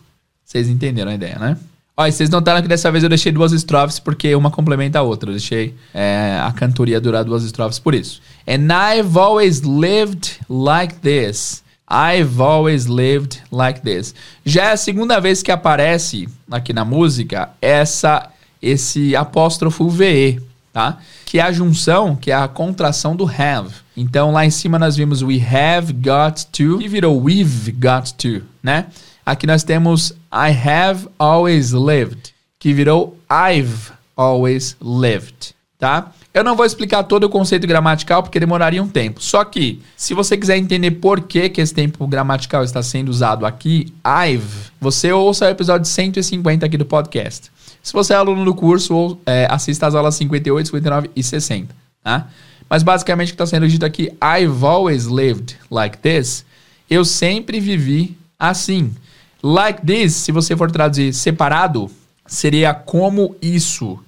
[0.45, 1.57] Vocês entenderam a ideia, né?
[2.01, 5.31] Olha, vocês notaram que dessa vez eu deixei duas estrofes porque uma complementa a outra.
[5.31, 8.23] Eu deixei é, a cantoria durar duas estrofes por isso.
[8.47, 11.63] And I've always lived like this.
[11.91, 14.15] I've always lived like this.
[14.45, 18.31] Já é a segunda vez que aparece aqui na música essa
[18.63, 20.41] esse apóstrofo VE,
[20.73, 20.99] tá?
[21.27, 23.75] Que é a junção, que é a contração do have.
[23.99, 28.45] Então lá em cima nós vimos we have got to e virou we've got to,
[28.63, 28.87] né?
[29.27, 36.13] Aqui nós temos I have always lived, que virou I've always lived, tá?
[36.33, 39.21] Eu não vou explicar todo o conceito gramatical porque demoraria um tempo.
[39.21, 43.45] Só que, se você quiser entender por que, que esse tempo gramatical está sendo usado
[43.45, 47.51] aqui, I've, você ouça o episódio 150 aqui do podcast.
[47.83, 51.75] Se você é aluno do curso, ou, é, assista às aulas 58, 59 e 60,
[52.05, 52.29] tá?
[52.69, 56.45] Mas basicamente o que está sendo dito aqui, I've always lived like this.
[56.89, 58.95] Eu sempre vivi assim.
[59.43, 61.91] Like this, se você for traduzir separado,
[62.27, 63.99] seria como isso.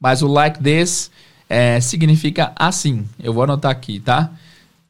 [0.00, 1.10] Mas o like this
[1.48, 3.08] é, significa assim.
[3.18, 4.30] Eu vou anotar aqui, tá?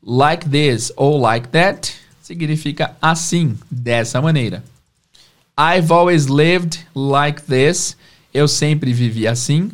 [0.02, 4.64] Like this ou like that significa assim, dessa maneira.
[5.58, 7.96] I've always lived like this.
[8.32, 9.70] Eu sempre vivi assim.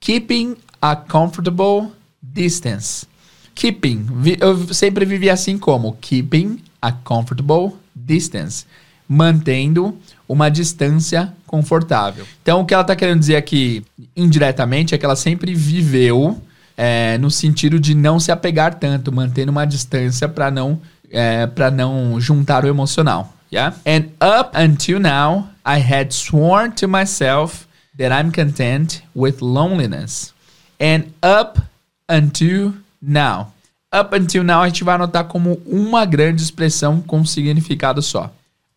[0.00, 1.92] Keeping a comfortable
[2.22, 3.06] distance.
[3.54, 4.06] Keeping.
[4.40, 8.64] Eu sempre vivi assim como keeping a comfortable distance.
[9.08, 12.24] Mantendo uma distância confortável.
[12.40, 16.40] Então, o que ela está querendo dizer aqui, indiretamente, é que ela sempre viveu
[16.76, 20.80] é, no sentido de não se apegar tanto, mantendo uma distância para não,
[21.10, 23.34] é, não juntar o emocional.
[23.52, 23.76] Yeah?
[23.84, 27.66] And up until now, I had sworn to myself
[27.98, 30.32] that I'm content with loneliness.
[30.80, 31.60] And up
[32.10, 33.52] until now.
[33.92, 38.32] Up until now a gente vai anotar como uma grande expressão com significado só.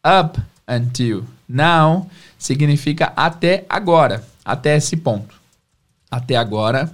[0.05, 5.35] Up until now significa até agora, até esse ponto.
[6.09, 6.93] Até agora,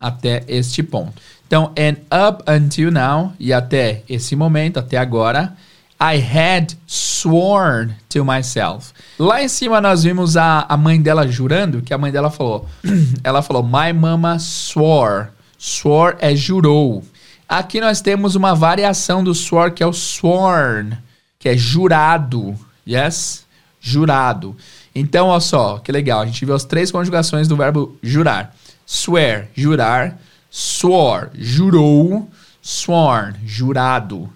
[0.00, 1.20] até este ponto.
[1.46, 1.96] Então, and
[2.28, 5.56] up until now, e até esse momento, até agora,
[6.00, 8.92] I had sworn to myself.
[9.18, 12.68] Lá em cima nós vimos a, a mãe dela jurando, que a mãe dela falou,
[13.24, 17.04] ela falou, my mama swore Swore é jurou.
[17.48, 20.96] Aqui nós temos uma variação do swore que é o sworn,
[21.38, 22.54] que é jurado.
[22.86, 23.44] Yes?
[23.80, 24.56] Jurado.
[24.94, 26.20] Então, olha só, que legal.
[26.20, 28.54] A gente viu as três conjugações do verbo jurar.
[28.86, 30.18] Swear, jurar.
[30.50, 32.30] Swore, jurou.
[32.62, 34.30] Sworn, jurado.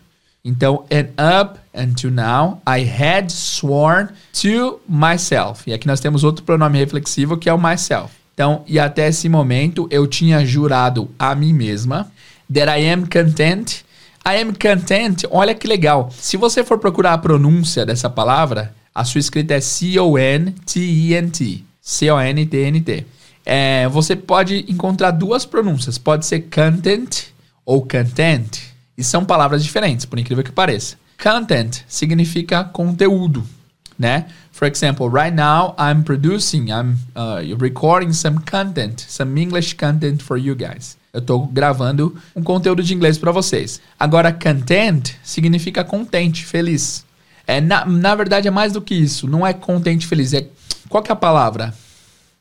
[0.45, 5.69] Então, and up until now, I had sworn to myself.
[5.69, 8.22] E aqui nós temos outro pronome reflexivo que é o myself.
[8.43, 12.11] Então, e até esse momento eu tinha jurado a mim mesma
[12.53, 13.85] that I am content.
[14.27, 15.23] I am content.
[15.31, 16.11] Olha que legal.
[16.11, 21.65] Se você for procurar a pronúncia dessa palavra, a sua escrita é C-O-N-T-E-N-T.
[21.81, 23.07] C-O-N-T-N-T.
[23.47, 25.97] É, você pode encontrar duas pronúncias.
[25.97, 27.27] Pode ser content
[27.65, 28.59] ou content.
[28.99, 30.97] E são palavras diferentes, por incrível que pareça.
[31.23, 33.47] Content significa conteúdo,
[33.97, 34.27] né?
[34.63, 40.37] For example, right now I'm producing, I'm uh, recording some content, some English content for
[40.37, 40.97] you guys.
[41.13, 43.81] Eu estou gravando um conteúdo de inglês para vocês.
[43.99, 47.05] Agora, content significa contente, feliz.
[47.45, 49.27] É, na, na verdade, é mais do que isso.
[49.27, 50.33] Não é contente, feliz.
[50.33, 50.47] É,
[50.89, 51.75] qual que é a palavra?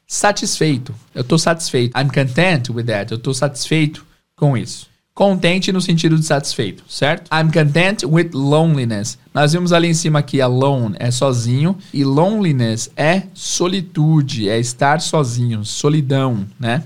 [0.05, 0.93] satisfeito.
[1.15, 1.97] Eu tô satisfeito.
[1.97, 3.11] I'm content with that.
[3.11, 4.05] Eu tô satisfeito
[4.35, 4.90] com isso.
[5.13, 7.29] Contente no sentido de satisfeito, certo?
[7.33, 9.17] I'm content with loneliness.
[9.33, 15.01] Nós vimos ali em cima aqui alone é sozinho e loneliness é solitude, é estar
[15.01, 16.83] sozinho, solidão, né?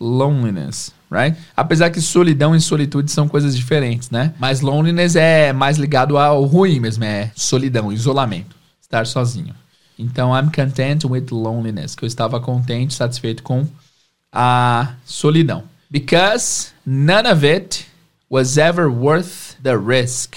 [0.00, 1.36] Loneliness, right?
[1.54, 4.32] Apesar que solidão e solitude são coisas diferentes, né?
[4.38, 9.54] Mas loneliness é mais ligado ao ruim mesmo, é solidão, isolamento, estar sozinho.
[9.98, 13.66] Então, I'm content with loneliness, que eu estava contente, satisfeito com
[14.32, 15.64] a solidão.
[15.90, 17.86] Because none of it
[18.28, 20.36] was ever worth the risk.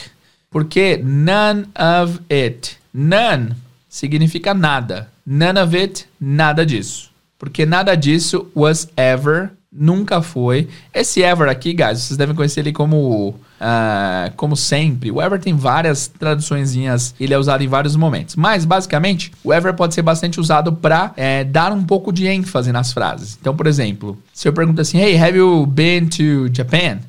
[0.52, 2.78] Porque none of it.
[2.94, 3.56] None
[3.90, 5.10] significa nada.
[5.26, 7.10] None of it, nada disso.
[7.38, 10.68] Porque nada disso was ever nunca foi.
[10.94, 15.12] Esse ever aqui, guys, vocês devem conhecer ele como uh, como sempre.
[15.12, 18.36] O ever tem várias traduçõezinhas, ele é usado em vários momentos.
[18.36, 22.72] Mas, basicamente, o ever pode ser bastante usado para é, dar um pouco de ênfase
[22.72, 23.38] nas frases.
[23.40, 27.00] Então, por exemplo, se eu pergunto assim, hey, have you been to Japan?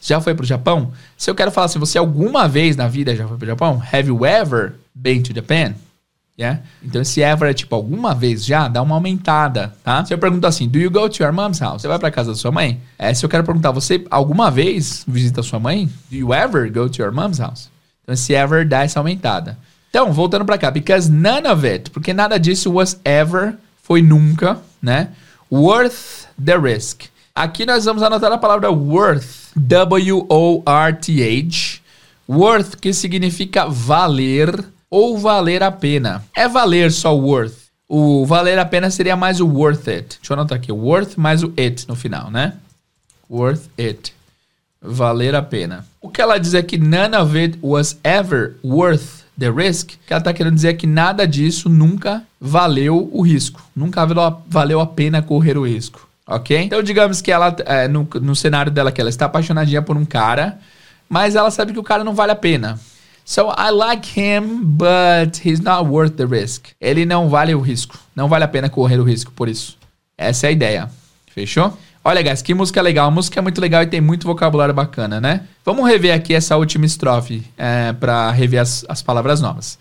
[0.00, 0.92] Já foi pro Japão?
[1.16, 3.82] Se eu quero falar assim, você alguma vez na vida já foi pro Japão?
[3.92, 5.74] Have you ever been to Japan?
[6.40, 6.62] Yeah?
[6.82, 10.02] Então, esse ever é tipo alguma vez já, dá uma aumentada, tá?
[10.06, 11.82] Se eu pergunto assim, do you go to your mom's house?
[11.82, 12.80] Você vai pra casa da sua mãe?
[12.98, 15.84] É, se eu quero perguntar, você alguma vez visita sua mãe?
[16.10, 17.68] Do you ever go to your mom's house?
[18.02, 19.58] Então, esse ever dá essa aumentada.
[19.90, 24.58] Então, voltando pra cá, because none of it, porque nada disso was ever, foi nunca,
[24.80, 25.10] né?
[25.52, 27.02] Worth the risk.
[27.34, 30.62] Aqui nós vamos anotar a palavra worth, W-O-R-T-H.
[32.26, 36.24] Worth, que significa valer, ou valer a pena.
[36.36, 37.70] É valer só worth.
[37.88, 40.18] O valer a pena seria mais o worth it.
[40.18, 40.72] Deixa eu anotar aqui.
[40.72, 42.54] Worth mais o it no final, né?
[43.30, 44.12] Worth it.
[44.82, 45.86] Valer a pena.
[46.00, 49.94] O que ela diz é que none of it was ever worth the risk.
[49.94, 53.62] O que ela está querendo dizer é que nada disso nunca valeu o risco.
[53.74, 54.06] Nunca
[54.46, 56.08] valeu a pena correr o risco.
[56.26, 56.56] Ok?
[56.56, 60.04] Então, digamos que ela, é, no, no cenário dela, que ela está apaixonadinha por um
[60.04, 60.60] cara,
[61.08, 62.78] mas ela sabe que o cara não vale a pena.
[63.30, 66.70] So I like him, but he's not worth the risk.
[66.80, 67.96] Ele não vale o risco.
[68.12, 69.78] Não vale a pena correr o risco por isso.
[70.18, 70.90] Essa é a ideia.
[71.32, 71.78] Fechou?
[72.02, 73.06] Olha, guys, que música legal.
[73.06, 75.42] A música é muito legal e tem muito vocabulário bacana, né?
[75.64, 79.78] Vamos rever aqui essa última estrofe é, para rever as, as palavras novas.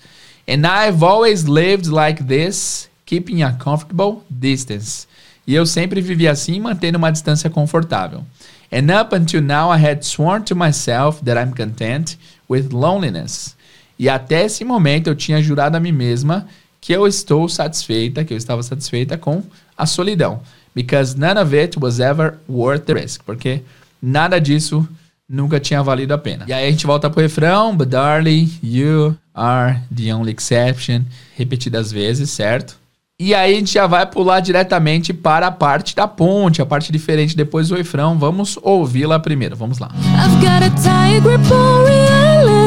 [0.47, 5.07] And I've always lived like this, keeping a comfortable distance.
[5.47, 8.23] E eu sempre vivi assim, mantendo uma distância confortável.
[8.71, 12.15] And up until now I had sworn to myself that I'm content
[12.49, 13.55] with loneliness.
[13.97, 16.47] E até esse momento eu tinha jurado a mim mesma
[16.81, 19.43] que eu estou satisfeita, que eu estava satisfeita com
[19.77, 20.41] a solidão.
[20.73, 23.23] Because none of it was ever worth the risk.
[23.25, 23.61] Porque
[24.01, 24.87] nada disso
[25.27, 26.45] nunca tinha valido a pena.
[26.47, 31.03] E aí a gente volta pro refrão, but darling, you are the only exception,
[31.37, 32.77] repetidas vezes, certo?
[33.21, 36.89] E aí a gente já vai pular diretamente para a parte da ponte, a parte
[36.89, 38.17] diferente depois do refrão.
[38.17, 39.57] Vamos ouvi-la primeiro.
[39.57, 39.91] Vamos lá.
[40.15, 42.18] I've got a grip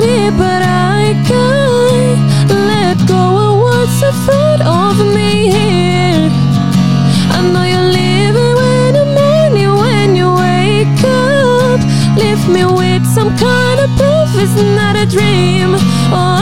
[0.03, 6.31] reality, but I can't let go of what's in front of me here.
[7.31, 11.81] I know you're living when the morning when you wake up.
[12.17, 15.77] Leave me with some kind of proof it's not a dream.
[16.13, 16.39] Oh,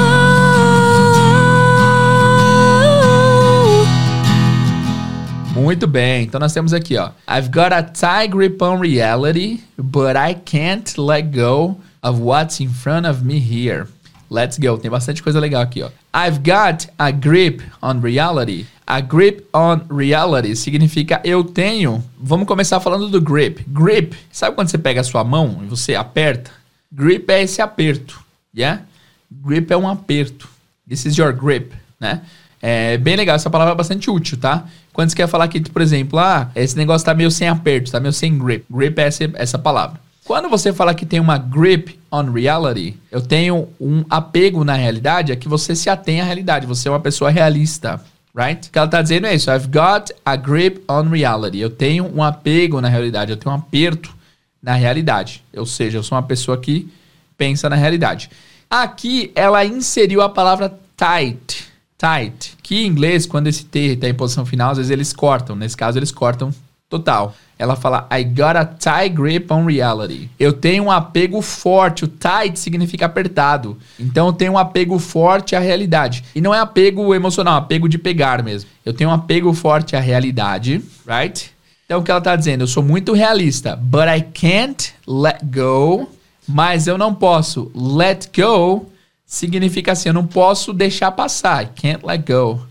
[5.55, 6.25] Muito bem.
[6.25, 7.11] Então nós temos aqui, ó.
[7.29, 12.71] I've got a tight grip on reality, but I can't let go of what's in
[12.71, 13.87] front of me here.
[14.31, 14.79] Let's go.
[14.79, 15.91] Tem bastante coisa legal aqui, ó.
[16.15, 18.67] I've got a grip on reality.
[18.87, 22.03] A grip on reality significa eu tenho.
[22.19, 23.65] Vamos começar falando do grip.
[23.69, 26.51] Grip, sabe quando você pega a sua mão e você aperta?
[26.93, 28.21] Grip é esse aperto,
[28.57, 28.83] yeah?
[29.31, 30.49] Grip é um aperto.
[30.89, 32.23] This is your grip, né?
[32.63, 34.65] É bem legal, essa palavra é bastante útil, tá?
[34.93, 38.01] Quando você quer falar que, por exemplo, ah, esse negócio tá meio sem aperto, tá
[38.01, 38.65] meio sem grip.
[38.71, 40.01] Grip é essa, essa palavra.
[40.31, 45.33] Quando você fala que tem uma grip on reality, eu tenho um apego na realidade,
[45.33, 48.01] é que você se atém à realidade, você é uma pessoa realista,
[48.33, 48.68] right?
[48.68, 51.59] O que ela tá dizendo é isso, I've got a grip on reality.
[51.59, 54.14] Eu tenho um apego na realidade, eu tenho um aperto
[54.62, 55.43] na realidade.
[55.53, 56.89] Ou seja, eu sou uma pessoa que
[57.37, 58.31] pensa na realidade.
[58.70, 61.66] Aqui ela inseriu a palavra tight
[61.99, 65.57] tight, que em inglês, quando esse T está em posição final, às vezes eles cortam.
[65.57, 66.55] Nesse caso, eles cortam
[66.91, 67.34] total.
[67.59, 70.28] Ela fala, I got a tight grip on reality.
[70.38, 72.05] Eu tenho um apego forte.
[72.05, 73.78] O tight significa apertado.
[73.99, 76.24] Então eu tenho um apego forte à realidade.
[76.34, 78.68] E não é apego emocional, é apego de pegar mesmo.
[78.84, 81.51] Eu tenho um apego forte à realidade, right?
[81.84, 82.62] Então o que ela está dizendo?
[82.62, 86.09] Eu sou muito realista, but I can't let go.
[86.49, 88.91] Mas eu não posso let go
[89.30, 91.62] significa assim, eu não posso deixar passar.
[91.62, 92.66] I can't let go.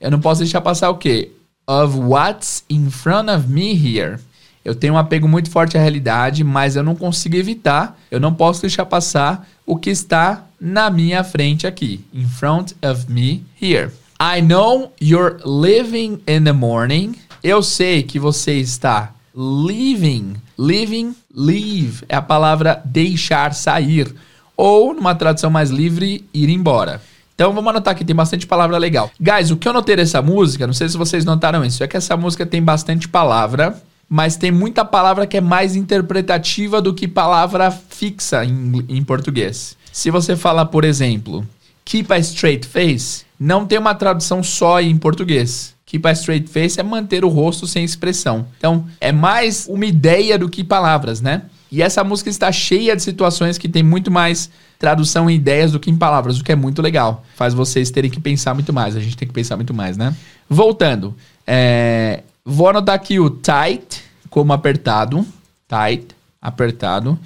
[0.00, 1.30] Eu não posso deixar passar o quê?
[1.66, 4.18] Of what's in front of me here.
[4.64, 8.34] Eu tenho um apego muito forte à realidade, mas eu não consigo evitar, eu não
[8.34, 12.04] posso deixar passar o que está na minha frente aqui.
[12.12, 13.90] In front of me here.
[14.20, 17.14] I know you're leaving in the morning.
[17.44, 20.34] Eu sei que você está leaving.
[20.58, 24.12] Leaving, leave é a palavra deixar sair.
[24.56, 27.00] Ou, numa tradução mais livre, ir embora.
[27.36, 29.10] Então vamos anotar aqui, tem bastante palavra legal.
[29.20, 31.96] Guys, o que eu notei dessa música, não sei se vocês notaram isso, é que
[31.96, 37.08] essa música tem bastante palavra mas tem muita palavra que é mais interpretativa do que
[37.08, 39.76] palavra fixa em, em português.
[39.92, 41.46] Se você falar, por exemplo,
[41.84, 45.74] keep a straight face, não tem uma tradução só em português.
[45.84, 48.46] Keep a straight face é manter o rosto sem expressão.
[48.58, 51.42] Então, é mais uma ideia do que palavras, né?
[51.70, 55.80] E essa música está cheia de situações que tem muito mais tradução em ideias do
[55.80, 57.24] que em palavras, o que é muito legal.
[57.34, 58.96] Faz vocês terem que pensar muito mais.
[58.96, 60.14] A gente tem que pensar muito mais, né?
[60.48, 61.14] Voltando.
[61.46, 65.26] É, Vou anotar aqui o tight como apertado.
[65.66, 66.06] Tight,
[66.40, 67.18] apertado.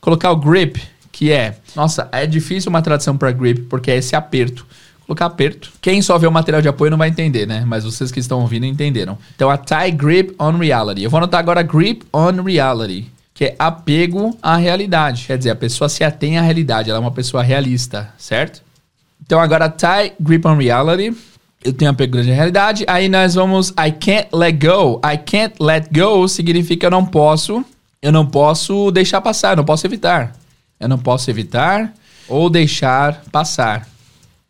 [0.00, 0.80] Colocar o grip,
[1.10, 1.58] que é.
[1.74, 4.64] Nossa, é difícil uma tradução para grip, porque é esse aperto.
[5.04, 5.72] Colocar aperto.
[5.80, 7.64] Quem só vê o material de apoio não vai entender, né?
[7.66, 9.18] Mas vocês que estão ouvindo entenderam.
[9.34, 11.02] Então, a tight grip on reality.
[11.02, 15.24] Eu vou anotar agora grip on reality, que é apego à realidade.
[15.24, 18.64] Quer dizer, a pessoa se atém à realidade, ela é uma pessoa realista, certo?
[19.24, 21.16] Então, agora tight grip on reality
[21.62, 22.84] eu tenho apego grande à realidade.
[22.88, 25.00] Aí nós vamos I can't let go.
[25.04, 27.64] I can't let go significa eu não posso,
[28.02, 30.34] eu não posso deixar passar, eu não posso evitar.
[30.80, 31.94] Eu não posso evitar
[32.28, 33.86] ou deixar passar.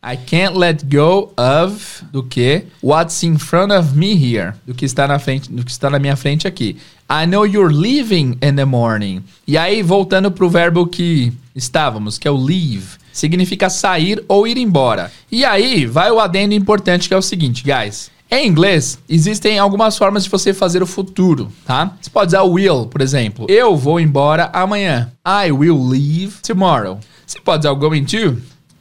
[0.01, 4.85] I can't let go of do que what's in front of me here, do que
[4.85, 6.77] está na frente, do que está na minha frente aqui.
[7.09, 9.23] I know you're leaving in the morning.
[9.45, 14.57] E aí voltando pro verbo que estávamos, que é o leave significa sair ou ir
[14.57, 15.11] embora.
[15.31, 18.09] E aí vai o adendo importante que é o seguinte, guys.
[18.31, 21.97] Em inglês, existem algumas formas de você fazer o futuro, tá?
[21.99, 23.47] Você pode usar will, por exemplo.
[23.49, 25.11] Eu vou embora amanhã.
[25.27, 26.99] I will leave tomorrow.
[27.25, 28.37] Você pode usar o going to,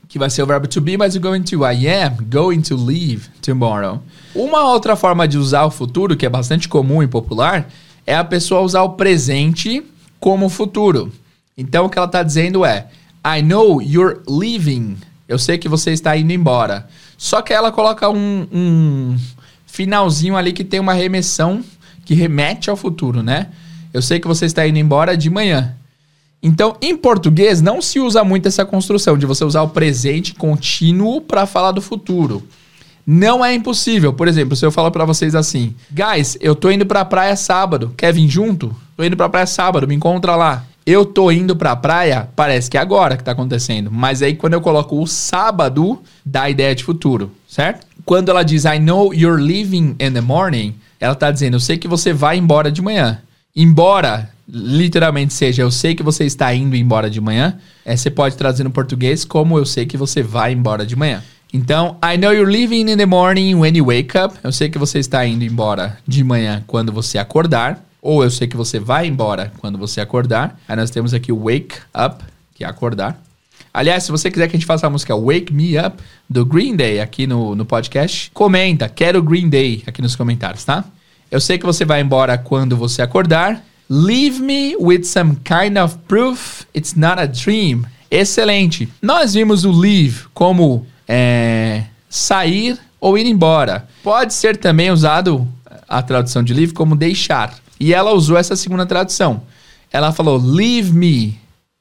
[0.08, 1.64] que vai ser o verbo to be, mas o going to.
[1.64, 4.02] I am going to leave tomorrow.
[4.34, 7.68] Uma outra forma de usar o futuro, que é bastante comum e popular,
[8.06, 9.84] é a pessoa usar o presente
[10.18, 11.12] como futuro.
[11.56, 12.88] Então, o que ela está dizendo é:
[13.24, 14.96] I know you're leaving.
[15.28, 16.88] Eu sei que você está indo embora.
[17.18, 19.18] Só que ela coloca um, um
[19.66, 21.62] finalzinho ali que tem uma remessão
[22.04, 23.48] que remete ao futuro, né?
[23.92, 25.76] Eu sei que você está indo embora de manhã.
[26.42, 31.20] Então, em português, não se usa muito essa construção de você usar o presente contínuo
[31.20, 32.46] para falar do futuro.
[33.06, 34.12] Não é impossível.
[34.12, 37.34] Por exemplo, se eu falar para vocês assim: "Guys, eu tô indo para a praia
[37.34, 37.92] sábado.
[37.96, 38.74] Quer vir junto?
[38.96, 42.70] Tô indo para a praia sábado, me encontra lá." eu tô indo pra praia, parece
[42.70, 43.90] que é agora que tá acontecendo.
[43.92, 47.86] Mas aí quando eu coloco o sábado, dá a ideia de futuro, certo?
[48.06, 51.76] Quando ela diz I know you're leaving in the morning, ela tá dizendo eu sei
[51.76, 53.20] que você vai embora de manhã.
[53.54, 58.36] Embora literalmente seja eu sei que você está indo embora de manhã, é, você pode
[58.36, 61.22] traduzir no português como eu sei que você vai embora de manhã.
[61.52, 64.34] Então, I know you're leaving in the morning when you wake up.
[64.42, 67.82] Eu sei que você está indo embora de manhã quando você acordar.
[68.02, 70.60] Ou eu sei que você vai embora quando você acordar.
[70.68, 72.22] Aí nós temos aqui o wake up,
[72.54, 73.20] que é acordar.
[73.72, 76.74] Aliás, se você quiser que a gente faça a música Wake Me Up do Green
[76.74, 80.84] Day aqui no, no podcast, comenta, quero Green Day aqui nos comentários, tá?
[81.30, 83.62] Eu sei que você vai embora quando você acordar.
[83.90, 87.84] Leave me with some kind of proof it's not a dream.
[88.10, 88.88] Excelente.
[89.00, 93.88] Nós vimos o leave como é, sair ou ir embora.
[94.02, 95.46] Pode ser também usado
[95.88, 97.54] a tradução de leave como deixar.
[97.80, 99.42] E ela usou essa segunda tradução.
[99.90, 101.38] Ela falou: Leave me.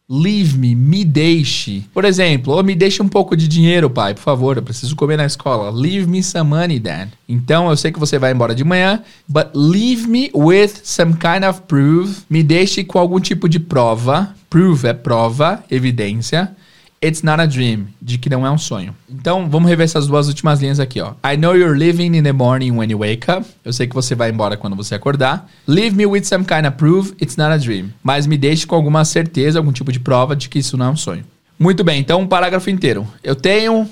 [0.10, 1.84] Leave me, me deixe.
[1.94, 5.18] Por exemplo, ou me deixe um pouco de dinheiro, pai, por favor, eu preciso comer
[5.18, 5.70] na escola.
[5.70, 7.10] Leave me some money, dad.
[7.28, 11.44] Então, eu sei que você vai embora de manhã, but leave me with some kind
[11.44, 12.22] of proof.
[12.30, 14.34] Me deixe com algum tipo de prova.
[14.50, 16.56] Proof é prova, evidência.
[17.04, 18.96] It's not a dream, de que não é um sonho.
[19.08, 21.12] Então, vamos rever essas duas últimas linhas aqui, ó.
[21.24, 23.46] I know you're leaving in the morning when you wake up.
[23.64, 25.48] Eu sei que você vai embora quando você acordar.
[25.68, 27.94] Leave me with some kind of proof, it's not a dream.
[28.02, 30.90] Mas me deixe com alguma certeza, algum tipo de prova de que isso não é
[30.90, 31.24] um sonho.
[31.60, 33.08] Muito bem, então um parágrafo inteiro.
[33.24, 33.88] Eu tenho uh,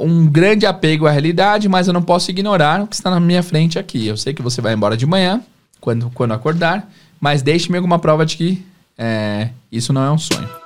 [0.00, 3.42] um grande apego à realidade, mas eu não posso ignorar o que está na minha
[3.42, 4.06] frente aqui.
[4.06, 5.42] Eu sei que você vai embora de manhã,
[5.80, 6.90] quando, quando acordar,
[7.20, 8.66] mas deixe-me alguma prova de que
[8.98, 10.65] é, isso não é um sonho.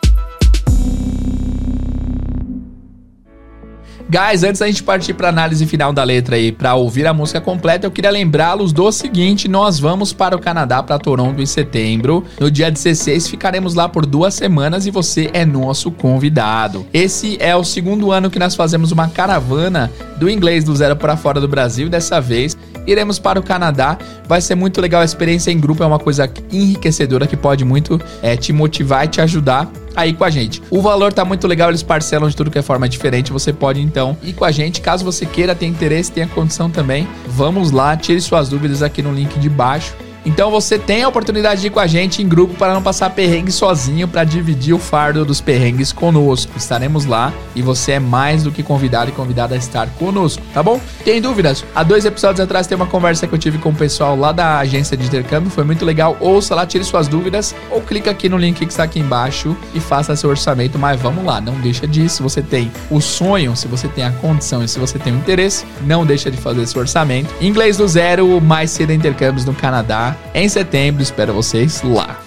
[4.11, 7.41] Guys, antes da gente partir para análise final da letra aí, para ouvir a música
[7.41, 12.25] completa, eu queria lembrá-los do seguinte: nós vamos para o Canadá, para Toronto em setembro.
[12.41, 16.85] No dia 16 ficaremos lá por duas semanas e você é nosso convidado.
[16.93, 19.89] Esse é o segundo ano que nós fazemos uma caravana
[20.19, 21.89] do inglês do zero para fora do Brasil.
[21.89, 22.59] Dessa vez
[22.93, 23.99] iremos para o Canadá.
[24.27, 28.01] Vai ser muito legal a experiência em grupo, é uma coisa enriquecedora que pode muito
[28.23, 30.63] é, te motivar e te ajudar aí com a gente.
[30.71, 33.33] O valor tá muito legal, eles parcelam de tudo que é forma diferente.
[33.33, 37.09] Você pode então ir com a gente, caso você queira, tenha interesse, tenha condição também.
[37.27, 39.95] Vamos lá, tire suas dúvidas aqui no link de baixo.
[40.25, 43.11] Então você tem a oportunidade de ir com a gente em grupo para não passar
[43.11, 46.53] perrengue sozinho, para dividir o fardo dos perrengues conosco.
[46.57, 50.63] Estaremos lá e você é mais do que convidado e convidada a estar conosco, tá
[50.63, 50.81] bom?
[51.05, 51.65] Tem dúvidas?
[51.75, 54.59] Há dois episódios atrás tem uma conversa que eu tive com o pessoal lá da
[54.59, 56.17] agência de intercâmbio, foi muito legal.
[56.21, 59.81] Ouça lá, tire suas dúvidas ou clica aqui no link que está aqui embaixo e
[59.81, 60.79] faça seu orçamento.
[60.79, 62.17] Mas vamos lá, não deixa disso.
[62.17, 65.17] Se você tem o sonho, se você tem a condição e se você tem o
[65.17, 67.33] interesse, não deixa de fazer seu orçamento.
[67.41, 71.03] Inglês do zero, mais cedo intercâmbios no Canadá em setembro.
[71.03, 72.19] Espero vocês lá.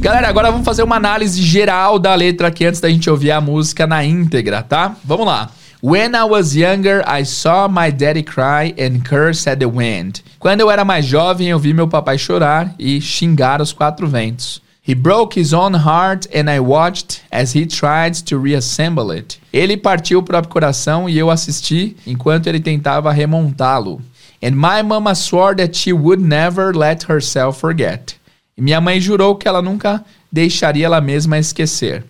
[0.00, 3.40] Galera, agora vamos fazer uma análise geral da letra aqui antes da gente ouvir a
[3.40, 4.94] música na íntegra, tá?
[5.04, 5.50] Vamos lá.
[5.82, 10.22] When I was younger, I saw my daddy cry and curse at the wind.
[10.38, 14.62] Quando eu era mais jovem, eu vi meu papai chorar e xingar os quatro ventos.
[14.88, 19.40] He broke his own heart and I watched as he tried to reassemble it.
[19.52, 24.00] Ele partiu o próprio coração e eu assisti enquanto ele tentava remontá-lo.
[24.42, 28.16] And my mama swore that she would never let herself forget.
[28.56, 32.04] E minha mãe jurou que ela nunca deixaria ela mesma esquecer.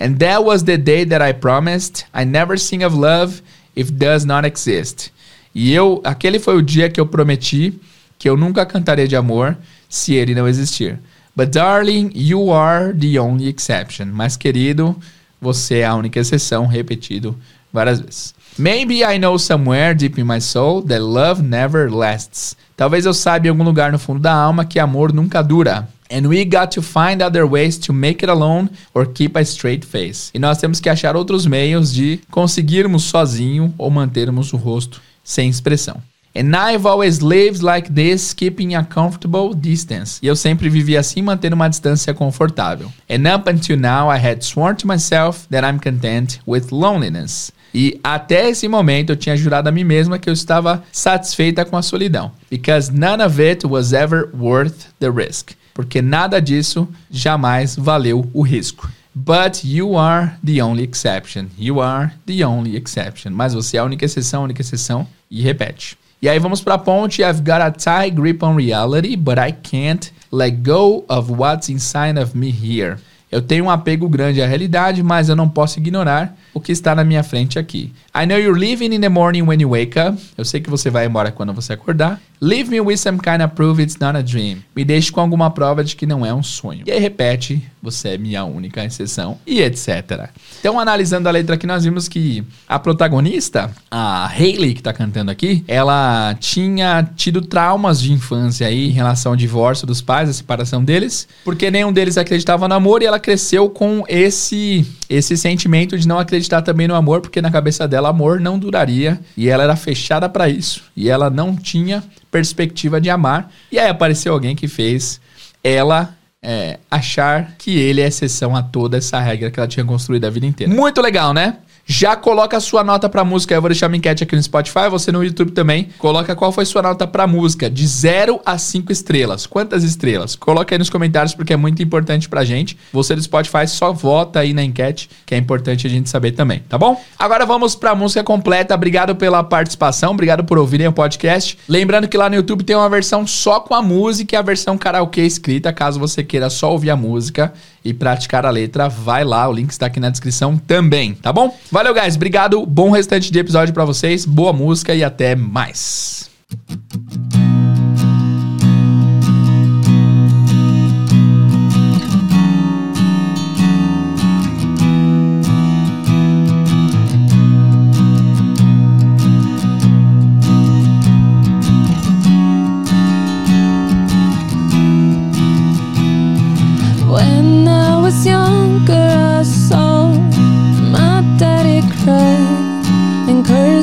[0.00, 3.42] And that was the day that I promised I never sing of love
[3.76, 5.12] if does not exist.
[5.54, 7.78] E eu, aquele foi o dia que eu prometi
[8.18, 9.56] que eu nunca cantaria de amor
[9.88, 10.98] se ele não existir.
[11.36, 14.06] But darling, you are the only exception.
[14.06, 14.96] Mas querido,
[15.40, 17.36] você é a única exceção, repetido
[17.72, 18.34] várias vezes.
[18.56, 22.56] Maybe I know somewhere deep in my soul that love never lasts.
[22.76, 25.88] Talvez eu saiba em algum lugar no fundo da alma que amor nunca dura.
[26.08, 29.84] And we got to find other ways to make it alone or keep a straight
[29.84, 30.30] face.
[30.32, 35.48] E nós temos que achar outros meios de conseguirmos sozinho ou mantermos o rosto sem
[35.48, 36.00] expressão.
[36.36, 40.20] And I've always lived like this, keeping a comfortable distance.
[40.22, 42.92] E eu sempre vivi assim, mantendo uma distância confortável.
[43.10, 47.52] And up until now, I had sworn to myself that I'm content with loneliness.
[47.74, 51.76] E até esse momento eu tinha jurado a mim mesma que eu estava satisfeita com
[51.76, 52.30] a solidão.
[52.48, 55.50] Because none of it was ever worth the risk.
[55.74, 58.88] Porque nada disso jamais valeu o risco.
[59.12, 61.46] But you are the only exception.
[61.58, 63.32] You are the only exception.
[63.32, 65.06] Mas você é a única exceção, a única exceção.
[65.28, 65.98] E repete.
[66.22, 67.22] E aí vamos para a ponte.
[67.22, 72.18] I've got a tight grip on reality, but I can't let go of what's inside
[72.18, 72.98] of me here.
[73.34, 76.94] Eu tenho um apego grande à realidade, mas eu não posso ignorar o que está
[76.94, 77.92] na minha frente aqui.
[78.16, 80.16] I know you're leaving in the morning when you wake up.
[80.38, 82.20] Eu sei que você vai embora quando você acordar.
[82.40, 84.58] Leave me with some kind of proof it's not a dream.
[84.76, 86.84] Me deixe com alguma prova de que não é um sonho.
[86.86, 90.28] E aí repete, você é minha única exceção e etc.
[90.60, 95.30] Então, analisando a letra aqui, nós vimos que a protagonista, a Hayley que tá cantando
[95.30, 100.32] aqui, ela tinha tido traumas de infância aí em relação ao divórcio dos pais, a
[100.32, 105.98] separação deles, porque nenhum deles acreditava no amor e ela cresceu com esse esse sentimento
[105.98, 109.64] de não acreditar também no amor, porque na cabeça dela amor não duraria e ela
[109.64, 113.50] era fechada para isso e ela não tinha perspectiva de amar.
[113.72, 115.20] E aí apareceu alguém que fez
[115.62, 120.26] ela é, achar que ele é exceção a toda essa regra que ela tinha construído
[120.26, 120.72] a vida inteira.
[120.72, 121.56] Muito legal, né?
[121.86, 123.54] Já coloca a sua nota pra música.
[123.54, 125.88] Eu vou deixar uma enquete aqui no Spotify, você no YouTube também.
[125.98, 129.46] Coloca qual foi sua nota pra música, de 0 a 5 estrelas.
[129.46, 130.34] Quantas estrelas?
[130.34, 132.76] Coloca aí nos comentários porque é muito importante pra gente.
[132.92, 136.60] Você do Spotify só vota aí na enquete, que é importante a gente saber também,
[136.68, 137.00] tá bom?
[137.18, 138.74] Agora vamos pra música completa.
[138.74, 141.58] Obrigado pela participação, obrigado por ouvirem o podcast.
[141.68, 144.78] Lembrando que lá no YouTube tem uma versão só com a música e a versão
[144.78, 147.52] karaokê escrita, caso você queira só ouvir a música
[147.84, 151.56] e praticar a letra, vai lá, o link está aqui na descrição também, tá bom?
[151.70, 152.16] Valeu, guys.
[152.16, 152.64] Obrigado.
[152.64, 154.24] Bom restante de episódio para vocês.
[154.24, 156.30] Boa música e até mais.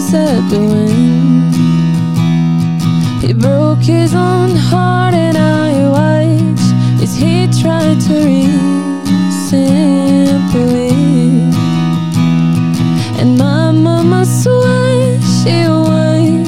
[0.02, 1.54] Curse at the wind.
[3.24, 8.66] He broke his own heart, and I watched as he tried to reassemble
[10.76, 11.56] it.
[13.20, 16.48] And my mama swore she would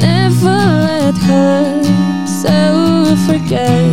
[0.00, 3.84] never let herself forget.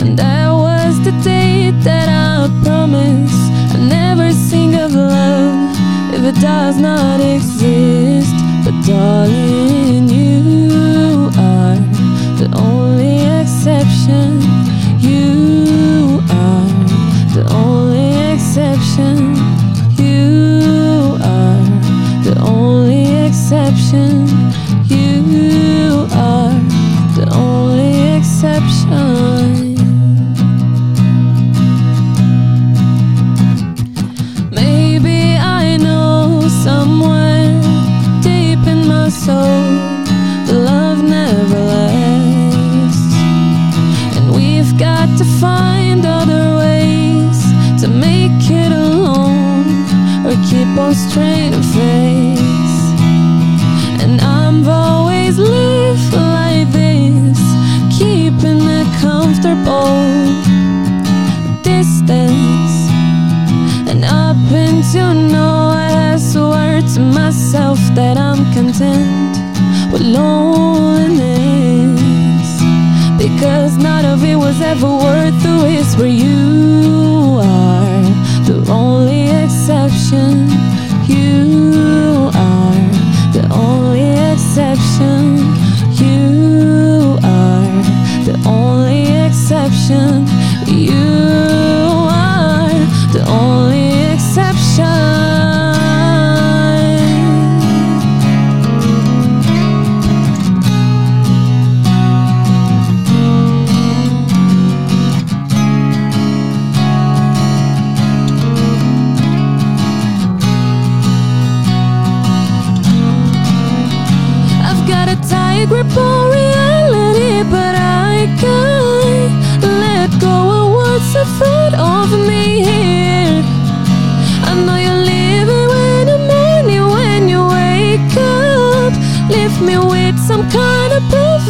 [0.00, 2.21] And that was the day that I
[6.42, 8.34] does not exist,
[8.64, 9.71] but darling.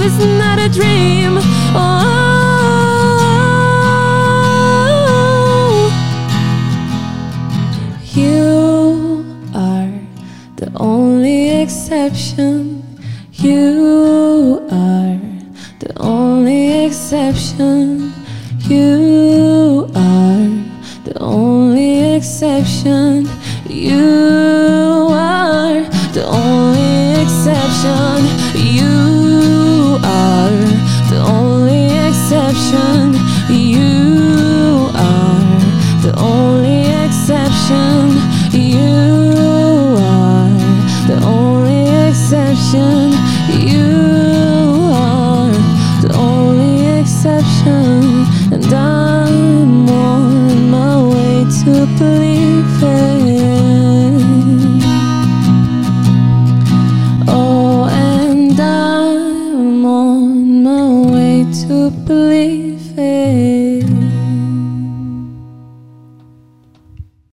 [0.04, 1.38] it's not a dream.
[1.74, 1.92] Oh,
[8.12, 9.24] you
[9.54, 9.92] are
[10.56, 12.61] the only exception.